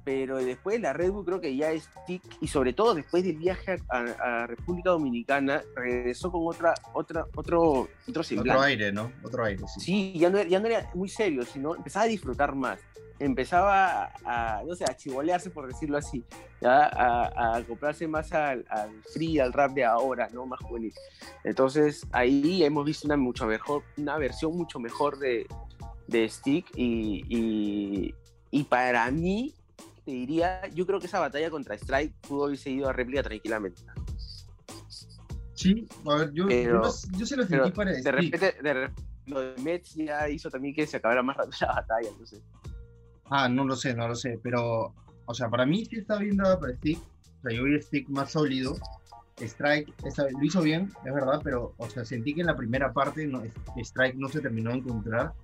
Pero 0.08 0.38
después 0.38 0.76
de 0.76 0.80
la 0.80 0.94
Red 0.94 1.10
Bull 1.10 1.26
creo 1.26 1.38
que 1.38 1.54
ya 1.54 1.68
Stick, 1.78 2.22
y 2.40 2.48
sobre 2.48 2.72
todo 2.72 2.94
después 2.94 3.22
del 3.24 3.36
viaje 3.36 3.76
a, 3.90 3.98
a 3.98 4.46
República 4.46 4.88
Dominicana, 4.88 5.62
regresó 5.76 6.32
con 6.32 6.46
otra, 6.46 6.72
otra, 6.94 7.26
otro, 7.36 7.88
otro 8.08 8.22
Otro 8.40 8.62
aire, 8.62 8.90
¿no? 8.90 9.12
Otro 9.22 9.44
aire, 9.44 9.62
sí. 9.68 9.80
Sí, 9.80 10.18
ya 10.18 10.30
no, 10.30 10.42
ya 10.42 10.60
no 10.60 10.66
era 10.66 10.90
muy 10.94 11.10
serio, 11.10 11.42
sino 11.42 11.74
empezaba 11.74 12.06
a 12.06 12.08
disfrutar 12.08 12.54
más. 12.54 12.80
Empezaba 13.18 14.14
a, 14.24 14.62
no 14.66 14.74
sé, 14.74 14.84
a 14.84 14.96
chivolearse, 14.96 15.50
por 15.50 15.66
decirlo 15.66 15.98
así, 15.98 16.24
¿ya? 16.62 16.84
A, 16.84 17.26
a 17.26 17.56
acoplarse 17.58 18.08
más 18.08 18.32
al, 18.32 18.64
al 18.70 19.02
free, 19.12 19.38
al 19.40 19.52
rap 19.52 19.72
de 19.72 19.84
ahora, 19.84 20.30
¿no? 20.32 20.46
Más 20.46 20.60
juvenil. 20.60 20.94
Entonces, 21.44 22.06
ahí 22.12 22.64
hemos 22.64 22.86
visto 22.86 23.06
una, 23.06 23.18
mucho 23.18 23.44
mejor, 23.44 23.82
una 23.98 24.16
versión 24.16 24.56
mucho 24.56 24.80
mejor 24.80 25.18
de, 25.18 25.46
de 26.06 26.26
Stick 26.30 26.64
y, 26.74 27.24
y, 27.28 28.14
y 28.50 28.64
para 28.64 29.10
mí, 29.10 29.52
te 30.08 30.12
diría, 30.14 30.66
yo 30.68 30.86
creo 30.86 30.98
que 30.98 31.04
esa 31.06 31.20
batalla 31.20 31.50
contra 31.50 31.74
Strike 31.74 32.14
pudo 32.26 32.46
haberse 32.46 32.70
ido 32.70 32.88
a 32.88 32.94
réplica 32.94 33.22
tranquilamente. 33.22 33.82
Sí, 35.52 35.86
a 36.06 36.14
ver, 36.16 36.32
yo, 36.32 36.46
Pero- 36.46 36.82
yo, 37.12 37.26
se 37.26 37.36
lo 37.36 37.46
sentí 37.46 37.70
para 37.72 37.92
de 37.92 38.10
repente, 38.10 38.56
de 38.62 38.72
repente, 38.72 39.02
lo 39.26 39.40
de 39.40 39.62
Mets 39.62 39.96
ya 39.96 40.26
hizo 40.30 40.48
también 40.48 40.74
que 40.74 40.86
se 40.86 40.96
acabara 40.96 41.22
más 41.22 41.36
rápido 41.36 41.58
la 41.60 41.74
batalla, 41.74 42.08
entonces. 42.08 42.42
Ah, 43.26 43.50
no 43.50 43.66
lo 43.66 43.76
sé, 43.76 43.92
no 43.92 44.08
lo 44.08 44.14
sé, 44.14 44.40
pero, 44.42 44.94
o 45.26 45.34
sea, 45.34 45.50
para 45.50 45.66
mí 45.66 45.84
sí 45.84 45.96
está 45.96 46.16
bien 46.16 46.38
dada 46.38 46.58
para 46.58 46.74
Stick. 46.76 46.98
O 47.00 47.42
sea, 47.42 47.52
yo 47.54 47.64
vi 47.64 47.78
Stick 47.82 48.08
más 48.08 48.32
sólido. 48.32 48.76
Strike 49.36 49.92
esta 50.06 50.24
vez 50.24 50.32
lo 50.32 50.42
hizo 50.42 50.62
bien, 50.62 50.90
es 51.04 51.12
verdad, 51.12 51.42
pero, 51.44 51.74
o 51.76 51.90
sea, 51.90 52.02
sentí 52.06 52.32
que 52.32 52.40
en 52.40 52.46
la 52.46 52.56
primera 52.56 52.94
parte 52.94 53.26
no, 53.26 53.42
Strike 53.76 54.16
no 54.16 54.28
se 54.28 54.40
terminó 54.40 54.70
de 54.70 54.78
encontrar. 54.78 55.34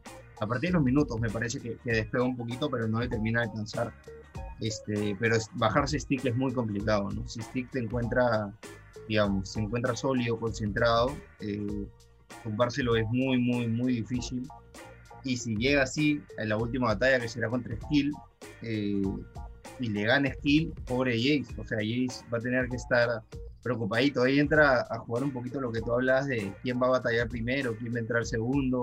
A 0.41 0.47
partir 0.47 0.71
de 0.71 0.75
los 0.75 0.83
minutos 0.83 1.21
me 1.21 1.29
parece 1.29 1.61
que, 1.61 1.77
que 1.85 1.93
despega 1.93 2.25
un 2.25 2.35
poquito, 2.35 2.71
pero 2.71 2.89
no 2.89 3.01
le 3.01 3.09
termina 3.09 3.41
de 3.43 3.49
alcanzar. 3.49 3.93
Este, 4.61 5.17
pero 5.19 5.37
bajarse 5.55 5.99
Stick 5.99 6.25
es 6.25 6.37
muy 6.37 6.53
complicado, 6.53 7.11
¿no? 7.11 7.27
Si 7.29 7.41
Stick 7.43 7.71
te 7.71 7.81
encuentra, 7.81 8.53
digamos, 9.09 9.51
se 9.51 9.61
encuentra 9.61 9.97
sólido, 9.97 10.39
concentrado, 10.39 11.15
eh, 11.41 11.87
es 12.45 13.07
muy, 13.09 13.39
muy, 13.39 13.69
muy 13.69 13.93
difícil. 13.95 14.49
Y 15.25 15.37
si 15.37 15.57
llega 15.57 15.83
así 15.83 16.23
en 16.39 16.51
la 16.51 16.57
última 16.57 16.89
batalla 16.89 17.19
que 17.19 17.29
será 17.29 17.49
contra 17.49 17.77
Skill 17.77 18.13
eh, 18.63 19.03
y 19.81 19.89
le 19.89 20.03
gana 20.05 20.33
Skill, 20.35 20.73
pobre 20.87 21.17
Jace. 21.17 21.55
O 21.59 21.65
sea, 21.65 21.79
Jace 21.79 22.25
va 22.33 22.39
a 22.39 22.41
tener 22.41 22.69
que 22.69 22.77
estar 22.77 23.23
preocupadito. 23.63 24.23
Ahí 24.23 24.39
entra 24.39 24.87
a 24.91 24.99
jugar 24.99 25.25
un 25.25 25.33
poquito 25.33 25.61
lo 25.61 25.73
que 25.73 25.81
tú 25.81 25.93
hablas 25.93 26.27
de 26.27 26.53
quién 26.63 26.81
va 26.81 26.89
a 26.89 26.91
batallar 26.91 27.29
primero, 27.29 27.75
quién 27.77 27.95
va 27.95 27.97
a 27.97 28.01
entrar 28.01 28.27
segundo. 28.27 28.83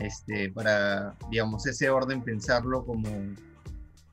Este, 0.00 0.50
para, 0.50 1.14
digamos, 1.30 1.66
ese 1.66 1.90
orden 1.90 2.22
pensarlo 2.22 2.84
como 2.84 3.08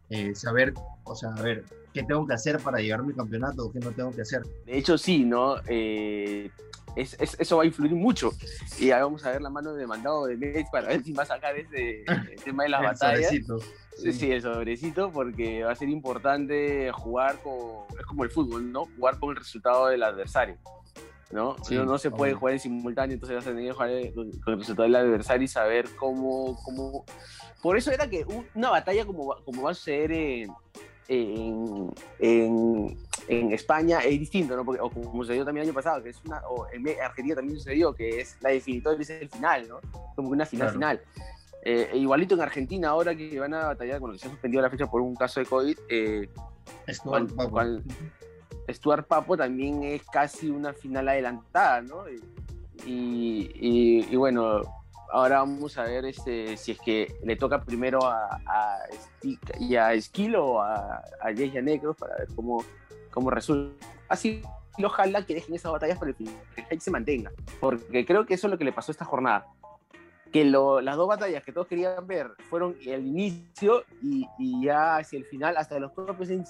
eh, 0.09 0.35
saber, 0.35 0.73
o 1.03 1.15
sea, 1.15 1.29
a 1.29 1.41
ver, 1.41 1.63
qué 1.93 2.03
tengo 2.03 2.25
que 2.27 2.33
hacer 2.33 2.59
para 2.59 2.79
llevarme 2.79 3.09
el 3.11 3.15
campeonato, 3.17 3.71
qué 3.71 3.79
no 3.79 3.91
tengo 3.91 4.11
que 4.11 4.21
hacer. 4.21 4.41
De 4.65 4.77
hecho, 4.77 4.97
sí, 4.97 5.23
¿no? 5.25 5.55
Eh, 5.67 6.49
es- 6.95 7.15
es- 7.19 7.35
eso 7.39 7.57
va 7.57 7.63
a 7.63 7.65
influir 7.65 7.93
mucho. 7.93 8.31
Y 8.79 8.91
ahí 8.91 9.01
vamos 9.01 9.25
a 9.25 9.31
ver 9.31 9.41
la 9.41 9.49
mano 9.49 9.73
de 9.73 9.85
mandado 9.87 10.25
de 10.25 10.37
Mets 10.37 10.69
para 10.69 10.87
ver 10.87 11.03
si 11.03 11.13
va 11.13 11.23
a 11.23 11.25
sacar 11.25 11.57
ese 11.57 12.03
el 12.37 12.43
tema 12.43 12.63
de 12.63 12.69
las 12.69 12.81
El 12.81 12.87
batallas. 12.87 13.25
sobrecito. 13.27 13.59
Sí, 13.97 14.11
sí, 14.11 14.29
el 14.31 14.41
sobrecito, 14.41 15.09
porque 15.09 15.63
va 15.63 15.71
a 15.71 15.75
ser 15.75 15.87
importante 15.89 16.91
jugar 16.91 17.41
con. 17.41 17.53
Es 17.97 18.05
como 18.05 18.25
el 18.25 18.29
fútbol, 18.29 18.69
¿no? 18.69 18.85
Jugar 18.97 19.17
con 19.19 19.29
el 19.29 19.37
resultado 19.37 19.87
del 19.87 20.03
adversario. 20.03 20.57
¿No? 21.31 21.55
Sí, 21.63 21.75
no, 21.75 21.85
no 21.85 21.97
se 21.97 22.11
puede 22.11 22.31
obvio. 22.33 22.39
jugar 22.39 22.53
en 22.53 22.59
simultáneo, 22.59 23.13
entonces 23.15 23.35
vas 23.35 23.45
a 23.47 23.49
tener 23.49 23.65
que 23.65 23.71
jugar 23.73 23.89
con, 24.13 24.31
el 24.53 24.59
resultado 24.59 24.83
del 24.83 24.95
adversario 24.95 25.43
y 25.45 25.47
saber 25.47 25.85
cómo. 25.95 26.57
cómo... 26.63 27.05
Por 27.61 27.77
eso 27.77 27.91
era 27.91 28.07
que 28.09 28.23
un- 28.25 28.47
una 28.53 28.69
batalla 28.69 29.05
como, 29.05 29.35
como 29.43 29.63
va 29.63 29.71
a 29.71 29.73
suceder 29.73 30.11
en, 30.11 30.51
en, 31.07 31.91
en, 32.19 32.97
en 33.27 33.51
España 33.53 33.99
es 33.99 34.19
distinto, 34.19 34.55
¿no? 34.55 34.63
Porque, 34.63 34.81
o 34.81 34.89
como 34.89 35.23
sucedió 35.23 35.43
también 35.45 35.63
el 35.63 35.69
año 35.69 35.75
pasado, 35.75 36.03
que 36.03 36.09
es 36.09 36.21
una. 36.25 36.41
O 36.47 36.67
en 36.71 36.87
Argentina 37.01 37.35
también 37.35 37.57
sucedió, 37.57 37.93
que 37.93 38.21
es 38.21 38.37
la 38.41 38.49
definitoria, 38.51 39.01
es 39.01 39.09
el 39.09 39.29
final, 39.29 39.67
¿no? 39.67 39.79
Como 40.15 40.29
que 40.29 40.33
una 40.33 40.45
final 40.45 40.67
Claro. 40.67 40.73
final. 40.73 41.01
Eh, 41.63 41.89
e 41.93 41.97
igualito 41.97 42.35
en 42.35 42.41
Argentina, 42.41 42.89
ahora 42.89 43.15
que 43.15 43.39
van 43.39 43.55
a 43.55 43.65
batallar, 43.65 43.99
bueno, 43.99 44.13
que 44.13 44.19
se 44.19 44.27
ha 44.27 44.29
suspendido 44.29 44.61
la 44.61 44.69
fecha 44.69 44.85
por 44.85 45.01
un 45.01 45.15
caso 45.15 45.39
de 45.39 45.47
COVID, 45.47 45.77
eh, 45.89 46.29
Esto, 46.85 47.09
¿Cuál- 47.09 47.25
vamos. 47.33 47.81
Stuart 48.69 49.07
Papo 49.07 49.37
también 49.37 49.83
es 49.83 50.03
casi 50.07 50.49
una 50.49 50.73
final 50.73 51.07
adelantada, 51.09 51.81
¿no? 51.81 52.03
Y, 52.85 53.51
y- 53.59 54.07
y 54.09 54.15
bueno, 54.15 54.61
ahora 55.11 55.39
vamos 55.39 55.77
a 55.77 55.83
ver 55.83 56.05
este, 56.05 56.57
si 56.57 56.71
es 56.73 56.79
que 56.79 57.15
le 57.23 57.35
toca 57.35 57.61
primero 57.61 57.99
a, 58.05 58.39
a 58.45 58.77
Skill 60.01 60.35
o 60.35 60.61
a, 60.61 60.97
a 60.97 61.23
Jay 61.35 61.51
y 61.53 61.57
a 61.57 61.61
Necros 61.61 61.95
para 61.95 62.17
ver 62.17 62.27
cómo, 62.35 62.63
cómo 63.11 63.29
resulta. 63.29 63.85
Así, 64.09 64.41
ojalá 64.83 65.25
que 65.25 65.35
dejen 65.35 65.55
esas 65.55 65.71
batallas 65.71 65.97
para 65.97 66.09
el 66.09 66.15
final, 66.15 66.35
que 66.55 66.65
el 66.69 66.81
se 66.81 66.91
mantenga, 66.91 67.31
porque 67.59 68.05
creo 68.05 68.25
que 68.25 68.33
eso 68.33 68.47
es 68.47 68.51
lo 68.51 68.57
que 68.57 68.65
le 68.65 68.73
pasó 68.73 68.91
esta 68.91 69.05
jornada. 69.05 69.47
Que 70.31 70.43
lo- 70.43 70.81
las 70.81 70.97
dos 70.97 71.07
batallas 71.07 71.43
que 71.43 71.53
todos 71.53 71.67
querían 71.67 72.05
ver 72.07 72.29
fueron 72.49 72.75
el 72.85 73.07
inicio 73.07 73.83
y, 74.01 74.27
ya 74.65 74.97
hacia 74.97 75.17
el 75.17 75.25
final, 75.25 75.55
hasta 75.55 75.79
los 75.79 75.91
propios 75.93 76.29
en 76.29 76.45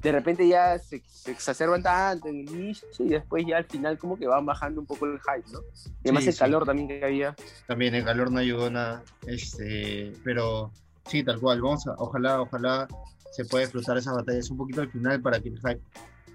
de 0.00 0.12
repente 0.12 0.46
ya 0.48 0.78
se, 0.78 1.02
se 1.06 1.30
exacerban 1.30 1.82
tanto 1.82 2.28
en 2.28 2.40
el 2.40 2.50
inicio 2.50 2.88
y 2.98 3.08
después 3.08 3.44
ya 3.46 3.58
al 3.58 3.64
final 3.66 3.98
como 3.98 4.16
que 4.18 4.26
van 4.26 4.46
bajando 4.46 4.80
un 4.80 4.86
poco 4.86 5.06
el 5.06 5.18
hype, 5.20 5.50
¿no? 5.52 5.60
Y 6.02 6.08
además 6.08 6.22
Sí, 6.24 6.28
el 6.30 6.34
sí. 6.34 6.38
calor 6.40 6.64
también 6.64 6.88
que 6.88 7.04
había. 7.04 7.36
También 7.66 7.94
el 7.94 8.04
calor 8.04 8.30
no 8.30 8.38
ayudó 8.38 8.70
nada. 8.70 9.02
Este, 9.26 10.12
pero 10.24 10.72
sí, 11.06 11.22
tal 11.22 11.38
cual. 11.40 11.60
Vamos 11.60 11.86
a, 11.86 11.92
ojalá, 11.98 12.40
ojalá 12.40 12.88
se 13.32 13.44
pueda 13.44 13.64
disfrutar 13.64 13.96
esas 13.98 14.14
batallas 14.14 14.50
un 14.50 14.56
poquito 14.56 14.80
al 14.80 14.90
final 14.90 15.20
para 15.20 15.40
que 15.40 15.48
el 15.50 15.58
hype 15.58 15.80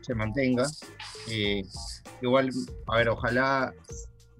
se 0.02 0.14
mantenga. 0.14 0.66
Eh, 1.30 1.64
igual, 2.22 2.50
a 2.88 2.98
ver, 2.98 3.10
ojalá 3.10 3.74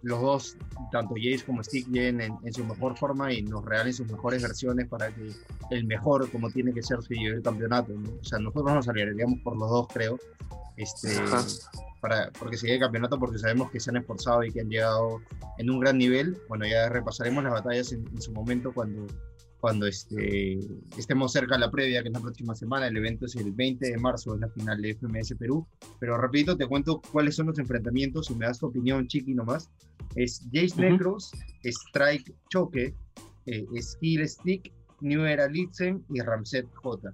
los 0.06 0.22
dos, 0.22 0.58
tanto 0.92 1.16
Jace 1.16 1.44
como 1.46 1.64
Stick, 1.64 1.88
lleguen 1.88 2.22
en, 2.22 2.38
en, 2.44 2.54
su 2.54 2.64
mejor 2.64 2.96
forma 2.96 3.34
y 3.34 3.42
nos 3.42 3.66
regalen 3.66 3.92
sus 3.92 4.10
mejores 4.10 4.42
versiones 4.44 4.88
para 4.88 5.14
que 5.14 5.32
el 5.72 5.86
mejor, 5.86 6.30
como 6.32 6.52
tiene 6.52 6.74
que 6.74 6.84
ser, 6.84 7.02
se 7.02 7.16
lleve 7.16 7.38
el 7.38 7.42
campeonato. 7.42 7.92
¿no? 7.92 8.12
O 8.12 8.24
sea, 8.24 8.38
nosotros 8.38 8.72
nos 8.72 8.88
alegraríamos 8.88 9.40
por 9.44 9.58
los 9.58 9.68
dos, 9.68 9.88
creo, 9.92 10.20
este, 10.78 11.10
para, 12.02 12.30
porque 12.40 12.56
se 12.56 12.68
lleve 12.68 12.76
el 12.76 12.82
campeonato, 12.84 13.20
porque 13.20 13.40
sabemos 13.40 13.72
que 13.72 13.80
se 13.80 13.90
han 13.90 13.98
esforzado 13.98 14.44
y 14.44 14.52
que 14.52 14.62
han 14.62 14.70
llegado 14.70 15.22
en 15.58 15.72
un 15.72 15.80
gran 15.80 15.98
nivel. 15.98 16.38
Bueno, 16.50 16.68
ya 16.68 16.88
repasaremos 16.88 17.44
las 17.44 17.54
batallas 17.54 17.92
en, 17.92 18.08
en 18.08 18.22
su 18.22 18.32
momento 18.32 18.72
cuando, 18.74 19.08
cuando 19.66 19.88
este, 19.88 20.60
estemos 20.96 21.32
cerca 21.32 21.56
de 21.56 21.62
la 21.62 21.72
previa, 21.72 22.04
que 22.04 22.10
es 22.10 22.14
la 22.14 22.20
próxima 22.20 22.54
semana. 22.54 22.86
El 22.86 22.98
evento 22.98 23.26
es 23.26 23.36
el 23.36 23.52
20 23.52 23.90
de 23.90 23.98
marzo, 23.98 24.36
es 24.36 24.42
la 24.42 24.48
final 24.50 24.80
de 24.80 24.94
FMS 24.94 25.34
Perú. 25.40 25.66
Pero 26.00 26.20
rapidito 26.20 26.56
te 26.56 26.68
cuento 26.68 27.02
cuáles 27.12 27.36
son 27.36 27.48
los 27.48 27.58
enfrentamientos 27.58 28.30
y 28.30 28.36
me 28.36 28.46
das 28.46 28.60
tu 28.60 28.68
opinión, 28.68 29.08
chiqui, 29.08 29.34
nomás. 29.34 29.72
Es 30.14 30.42
Jace 30.54 30.66
uh 30.66 30.78
-huh. 30.78 30.92
Necros, 30.92 31.32
Strike 31.64 32.32
Choque, 32.52 32.94
eh, 33.48 33.66
Skill 33.82 34.30
Stick, 34.30 34.72
New 35.02 35.26
Era 35.26 35.48
Litzen 35.48 36.06
y 36.14 36.22
Ramset 36.22 36.72
J. 36.76 37.12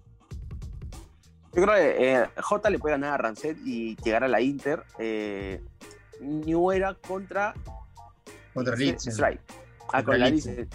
Yo 1.56 1.64
creo 1.64 1.74
que 1.74 2.16
eh, 2.16 2.30
J 2.36 2.70
le 2.70 2.80
puede 2.80 2.96
ganar 2.96 3.14
a 3.14 3.18
Ramset 3.18 3.58
y 3.66 3.96
llegar 4.04 4.26
a 4.26 4.28
la 4.28 4.42
Inter. 4.42 4.84
Eh, 5.00 5.62
New 6.20 6.70
Era 6.70 6.96
contra, 6.96 7.54
contra 8.54 8.76
Litzen. 8.76 9.14
Strike. 9.14 9.61
Ah, 9.94 10.04
con. 10.04 10.16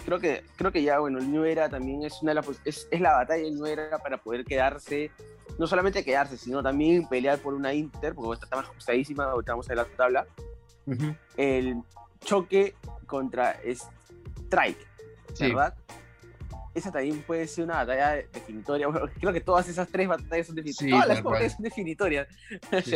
Creo 0.05 0.19
que, 0.19 0.43
creo 0.55 0.71
que 0.71 0.83
ya, 0.83 0.99
bueno, 0.99 1.19
el 1.19 1.31
New 1.31 1.43
Era 1.43 1.69
también 1.69 2.03
es 2.03 2.21
una 2.21 2.31
de 2.31 2.35
las, 2.35 2.47
es, 2.65 2.87
es 2.91 3.01
la 3.01 3.13
batalla 3.13 3.43
del 3.43 3.55
New 3.55 3.65
Era 3.65 3.97
para 3.99 4.17
poder 4.17 4.45
quedarse, 4.45 5.11
no 5.57 5.67
solamente 5.67 6.03
quedarse, 6.03 6.37
sino 6.37 6.61
también 6.61 7.07
pelear 7.07 7.39
por 7.39 7.53
una 7.53 7.73
Inter, 7.73 8.13
porque 8.13 8.43
está 8.43 8.55
más 8.55 8.65
ajustadísima, 8.65 9.25
ahorita 9.25 9.53
vamos 9.53 9.69
a 9.69 9.75
la 9.75 9.85
tabla. 9.85 10.27
Uh 10.85 10.91
-huh. 10.91 11.17
El 11.35 11.81
choque 12.21 12.75
contra 13.05 13.59
Strike, 13.65 14.87
sí. 15.33 15.47
¿verdad? 15.47 15.73
Esa 16.77 16.91
también 16.91 17.23
puede 17.23 17.47
ser 17.47 17.63
una 17.63 17.77
batalla 17.77 18.23
definitoria. 18.31 18.87
Bueno, 18.87 19.07
creo 19.19 19.33
que 19.33 19.41
todas 19.41 19.67
esas 19.67 19.87
tres 19.87 20.07
batallas 20.07 20.45
son 20.45 20.55
definitorias. 20.55 20.77
Sí, 20.77 20.89
todas 20.91 21.07
las 21.07 21.23
batallas 21.23 21.53
son 21.53 21.63
definitorias. 21.63 22.27
Sí. 22.83 22.95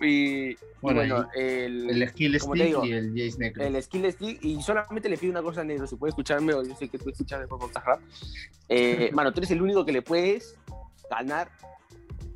y, 0.00 0.56
bueno, 0.80 1.04
y 1.04 1.10
bueno 1.10 1.28
el, 1.34 1.90
el, 1.90 2.08
skill 2.08 2.38
stick 2.38 2.54
digo, 2.54 2.84
y 2.84 2.92
el 2.92 3.10
Jace 3.10 3.38
Necro. 3.38 3.64
El 3.64 3.82
skill 3.82 4.12
stick, 4.12 4.44
y 4.44 4.62
solamente 4.62 5.08
le 5.08 5.18
pido 5.18 5.32
una 5.32 5.42
cosa 5.42 5.62
a 5.62 5.64
Negro, 5.64 5.86
si 5.86 5.96
puede 5.96 6.10
escucharme, 6.10 6.54
o 6.54 6.62
yo 6.62 6.74
sé 6.76 6.88
que 6.88 6.98
tú 6.98 7.10
escuchas 7.10 7.40
de 7.40 7.48
podcast 7.48 7.86
rap. 7.86 8.00
Eh, 8.68 9.10
mano, 9.12 9.32
tú 9.32 9.40
eres 9.40 9.50
el 9.50 9.60
único 9.60 9.84
que 9.84 9.92
le 9.92 10.02
puedes 10.02 10.56
ganar 11.10 11.50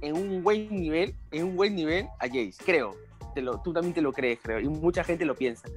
en 0.01 0.17
un 0.17 0.43
buen 0.43 0.69
nivel, 0.69 1.15
en 1.31 1.45
un 1.45 1.57
buen 1.57 1.77
nivel 1.77 2.07
a 2.19 2.27
Jace, 2.27 2.55
creo. 2.65 2.97
Te 3.35 3.41
lo, 3.41 3.61
tú 3.63 3.73
también 3.73 3.95
te 3.95 4.03
lo 4.03 4.13
crees, 4.13 4.41
creo, 4.43 4.59
y 4.59 4.69
mucha 4.69 5.05
gente 5.05 5.25
lo 5.25 5.37
piensa. 5.37 5.69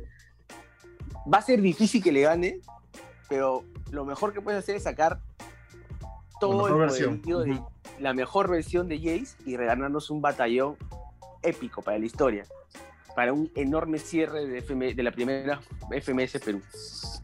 Va 1.31 1.37
a 1.37 1.41
ser 1.41 1.61
difícil 1.61 2.03
que 2.03 2.11
le 2.11 2.21
gane, 2.21 2.59
pero 3.29 3.63
lo 3.91 4.05
mejor 4.05 4.33
que 4.33 4.41
puedes 4.41 4.59
hacer 4.59 4.75
es 4.75 4.83
sacar 4.83 5.19
todo 6.39 6.67
el 6.67 6.75
versión. 6.75 7.21
de 7.21 7.33
uh 7.33 7.39
-huh. 7.39 7.67
la 7.99 8.13
mejor 8.13 8.49
versión 8.49 8.87
de 8.87 8.97
Jace 8.97 9.37
y 9.45 9.57
regalarnos 9.57 10.09
un 10.09 10.21
batallón 10.21 10.77
épico 11.41 11.81
para 11.81 11.97
la 11.97 12.05
historia, 12.05 12.45
para 13.15 13.33
un 13.33 13.51
enorme 13.55 13.99
cierre 13.99 14.45
de, 14.45 14.59
FM, 14.59 14.95
de 14.95 15.03
la 15.03 15.11
primera 15.11 15.61
FMS 15.89 16.39
Perú. 16.43 16.61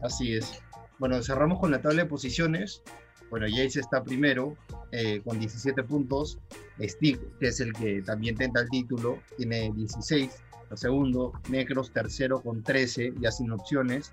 Así 0.02 0.34
es. 0.34 0.62
Bueno, 0.98 1.22
cerramos 1.22 1.58
con 1.58 1.70
la 1.70 1.80
tabla 1.82 2.04
de 2.04 2.08
posiciones. 2.08 2.82
Bueno, 3.30 3.46
Jace 3.48 3.80
está 3.80 4.02
primero 4.02 4.56
eh, 4.92 5.20
con 5.24 5.38
17 5.38 5.82
puntos. 5.84 6.38
Stick, 6.80 7.18
que 7.38 7.48
es 7.48 7.60
el 7.60 7.72
que 7.72 8.02
también 8.02 8.36
tenta 8.36 8.60
el 8.60 8.68
título, 8.68 9.18
tiene 9.36 9.72
16. 9.74 10.30
El 10.70 10.78
segundo, 10.78 11.32
Necros 11.48 11.92
tercero 11.92 12.40
con 12.40 12.62
13, 12.62 13.14
ya 13.20 13.30
sin 13.30 13.50
opciones 13.50 14.12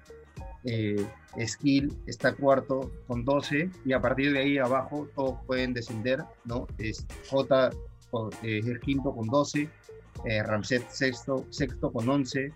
eh, 0.64 1.06
Skill 1.46 1.96
está 2.08 2.34
cuarto 2.34 2.92
con 3.08 3.24
12 3.24 3.70
y 3.86 3.94
a 3.94 4.02
partir 4.02 4.34
de 4.34 4.40
ahí 4.40 4.58
abajo 4.58 5.08
todos 5.16 5.36
pueden 5.46 5.74
descender, 5.74 6.24
¿no? 6.46 6.68
Es 6.78 7.06
J 7.30 7.72
eh, 8.44 8.60
es 8.60 8.66
el 8.66 8.80
quinto 8.80 9.14
con 9.14 9.28
12, 9.28 9.70
eh, 10.26 10.44
Ramset 10.44 10.90
sexto, 10.90 11.46
sexto 11.50 11.92
con 11.92 12.10
11, 12.10 12.52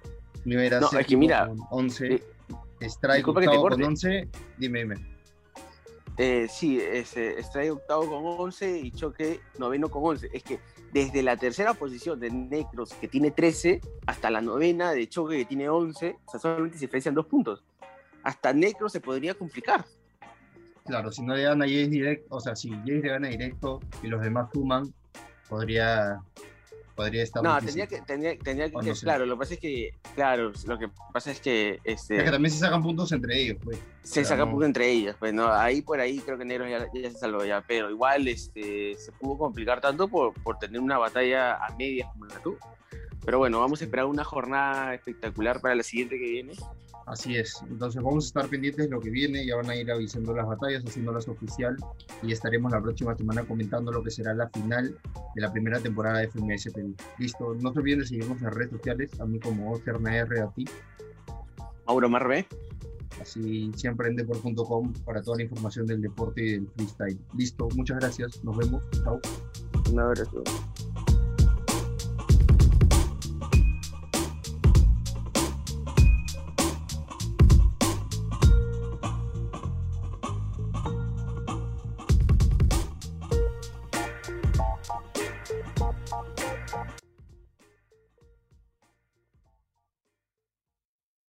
Nivera 0.46 0.80
no, 0.80 0.90
es 1.00 1.08
que 1.08 1.16
mira, 1.16 1.48
con 1.48 1.60
11, 1.70 2.14
eh, 2.16 2.22
Strike 2.82 3.28
octavo 3.28 3.70
con 3.70 3.84
11, 3.84 4.28
dime, 4.58 4.80
dime. 4.80 4.96
Eh, 6.18 6.48
sí, 6.50 6.80
es, 6.80 7.16
Strike 7.16 7.72
octavo 7.72 8.10
con 8.10 8.46
11 8.48 8.80
y 8.80 8.92
Choque 8.92 9.40
noveno 9.58 9.90
con 9.90 10.04
11. 10.04 10.30
Es 10.34 10.44
que 10.44 10.60
desde 10.92 11.24
la 11.24 11.38
tercera 11.38 11.74
posición 11.74 12.20
de 12.20 12.30
Necros, 12.30 12.94
que 12.94 13.08
tiene 13.08 13.32
13, 13.32 13.82
hasta 14.06 14.30
la 14.30 14.42
novena 14.42 14.92
de 14.92 15.08
Choque, 15.08 15.38
que 15.38 15.46
tiene 15.46 15.70
11, 15.70 16.18
o 16.26 16.32
sea, 16.32 16.40
solamente 16.40 16.78
se 16.78 16.86
diferencian 16.86 17.16
dos 17.16 17.26
puntos 17.26 17.64
hasta 18.24 18.54
Necro 18.54 18.90
se 18.90 19.02
podría 19.02 19.34
complicar. 19.34 19.86
Claro, 20.86 21.12
si 21.12 21.22
no 21.22 21.36
le 21.36 21.44
dan 21.44 21.62
a 21.62 21.66
Jace 21.66 21.88
directo, 21.88 22.28
o 22.30 22.40
sea, 22.40 22.56
si 22.56 22.70
Jace 22.70 23.02
le 23.02 23.10
gana 23.10 23.28
directo 23.30 23.80
y 24.02 24.08
los 24.08 24.22
demás 24.22 24.50
suman, 24.52 24.94
podría, 25.48 26.20
podría 26.94 27.24
estar. 27.24 27.42
No, 27.42 27.58
tenía 27.62 27.88
que, 27.88 28.02
tenía, 28.02 28.38
tenía 28.38 28.70
que, 28.70 28.76
no 28.76 28.96
sé. 28.96 29.06
claro, 29.06 29.26
lo 29.26 29.36
que 29.36 29.40
pasa 29.40 29.54
es 29.54 29.60
que, 29.62 29.94
claro, 30.14 30.52
lo 30.66 30.78
que 30.78 30.90
pasa 31.14 31.32
es 31.32 31.40
que. 31.40 31.80
Este, 31.86 32.18
es 32.18 32.24
que 32.24 32.32
también 32.32 32.52
se 32.52 32.60
sacan 32.60 32.84
puntos 32.84 33.14
entre 33.14 33.40
ellos, 33.40 33.58
pues. 33.64 33.80
Se 34.02 34.26
sacan 34.26 34.48
no... 34.48 34.52
puntos 34.52 34.68
entre 34.68 34.90
ellos, 34.90 35.16
pues, 35.18 35.34
no, 35.34 35.54
ahí 35.54 35.82
por 35.82 36.02
ahí 36.02 36.20
creo 36.20 36.38
que 36.38 36.44
Negro 36.44 36.68
ya, 36.68 36.86
ya, 36.94 37.12
se 37.12 37.18
salvó 37.18 37.46
ya, 37.46 37.64
pero 37.66 37.90
igual 37.90 38.28
este, 38.28 38.96
se 38.96 39.14
pudo 39.14 39.38
complicar 39.38 39.80
tanto 39.80 40.10
por, 40.10 40.34
por 40.44 40.58
tener 40.58 40.82
una 40.82 40.98
batalla 40.98 41.56
a 41.64 41.74
medias 41.78 42.10
como 42.12 42.26
la 42.26 42.40
tuvo. 42.40 42.58
Pero 43.26 43.38
bueno, 43.38 43.62
vamos 43.62 43.80
a 43.80 43.86
esperar 43.86 44.06
una 44.06 44.26
jornada 44.26 44.94
espectacular 44.96 45.62
para 45.62 45.76
la 45.76 45.84
siguiente 45.84 46.20
que 46.20 46.30
viene. 46.30 46.54
Así 47.06 47.36
es, 47.36 47.62
entonces 47.70 48.02
vamos 48.02 48.26
a 48.26 48.28
estar 48.28 48.48
pendientes 48.48 48.86
de 48.86 48.92
lo 48.92 49.02
que 49.02 49.10
viene, 49.10 49.46
ya 49.46 49.58
van 49.58 49.70
a 49.70 49.76
ir 49.76 49.92
avisando 49.92 50.34
las 50.34 50.48
batallas, 50.48 50.84
haciéndolas 50.86 51.28
oficial 51.28 51.76
y 52.22 52.32
estaremos 52.32 52.72
la 52.72 52.82
próxima 52.82 53.16
semana 53.16 53.44
comentando 53.44 53.92
lo 53.92 54.02
que 54.02 54.10
será 54.10 54.34
la 54.34 54.50
final 54.50 54.98
de 55.36 55.42
la 55.42 55.52
primera 55.52 55.80
temporada 55.80 56.20
de 56.20 56.30
FMS 56.30 56.72
Perú. 56.74 56.96
Listo, 57.18 57.56
no 57.56 57.74
se 57.74 57.80
olviden 57.80 58.00
de 58.00 58.06
seguirnos 58.06 58.38
en 58.38 58.46
las 58.46 58.54
redes 58.54 58.72
sociales, 58.72 59.20
a 59.20 59.26
mí 59.26 59.38
como 59.40 59.74
OCRNR, 59.74 60.40
a 60.40 60.52
ti. 60.54 60.66
Mauro 61.88 62.08
Marbe. 62.08 62.48
Así 63.22 63.72
siempre 63.76 64.10
en 64.10 64.16
deport.com 64.16 64.94
para 65.06 65.22
toda 65.22 65.38
la 65.38 65.44
información 65.44 65.86
del 65.86 66.02
deporte 66.02 66.42
y 66.42 66.52
del 66.54 66.68
freestyle. 66.70 67.20
Listo, 67.38 67.68
muchas 67.76 68.00
gracias, 68.00 68.44
nos 68.44 68.58
vemos, 68.58 68.84
chao. 69.04 69.20
Un 69.92 70.00
abrazo. 70.00 70.44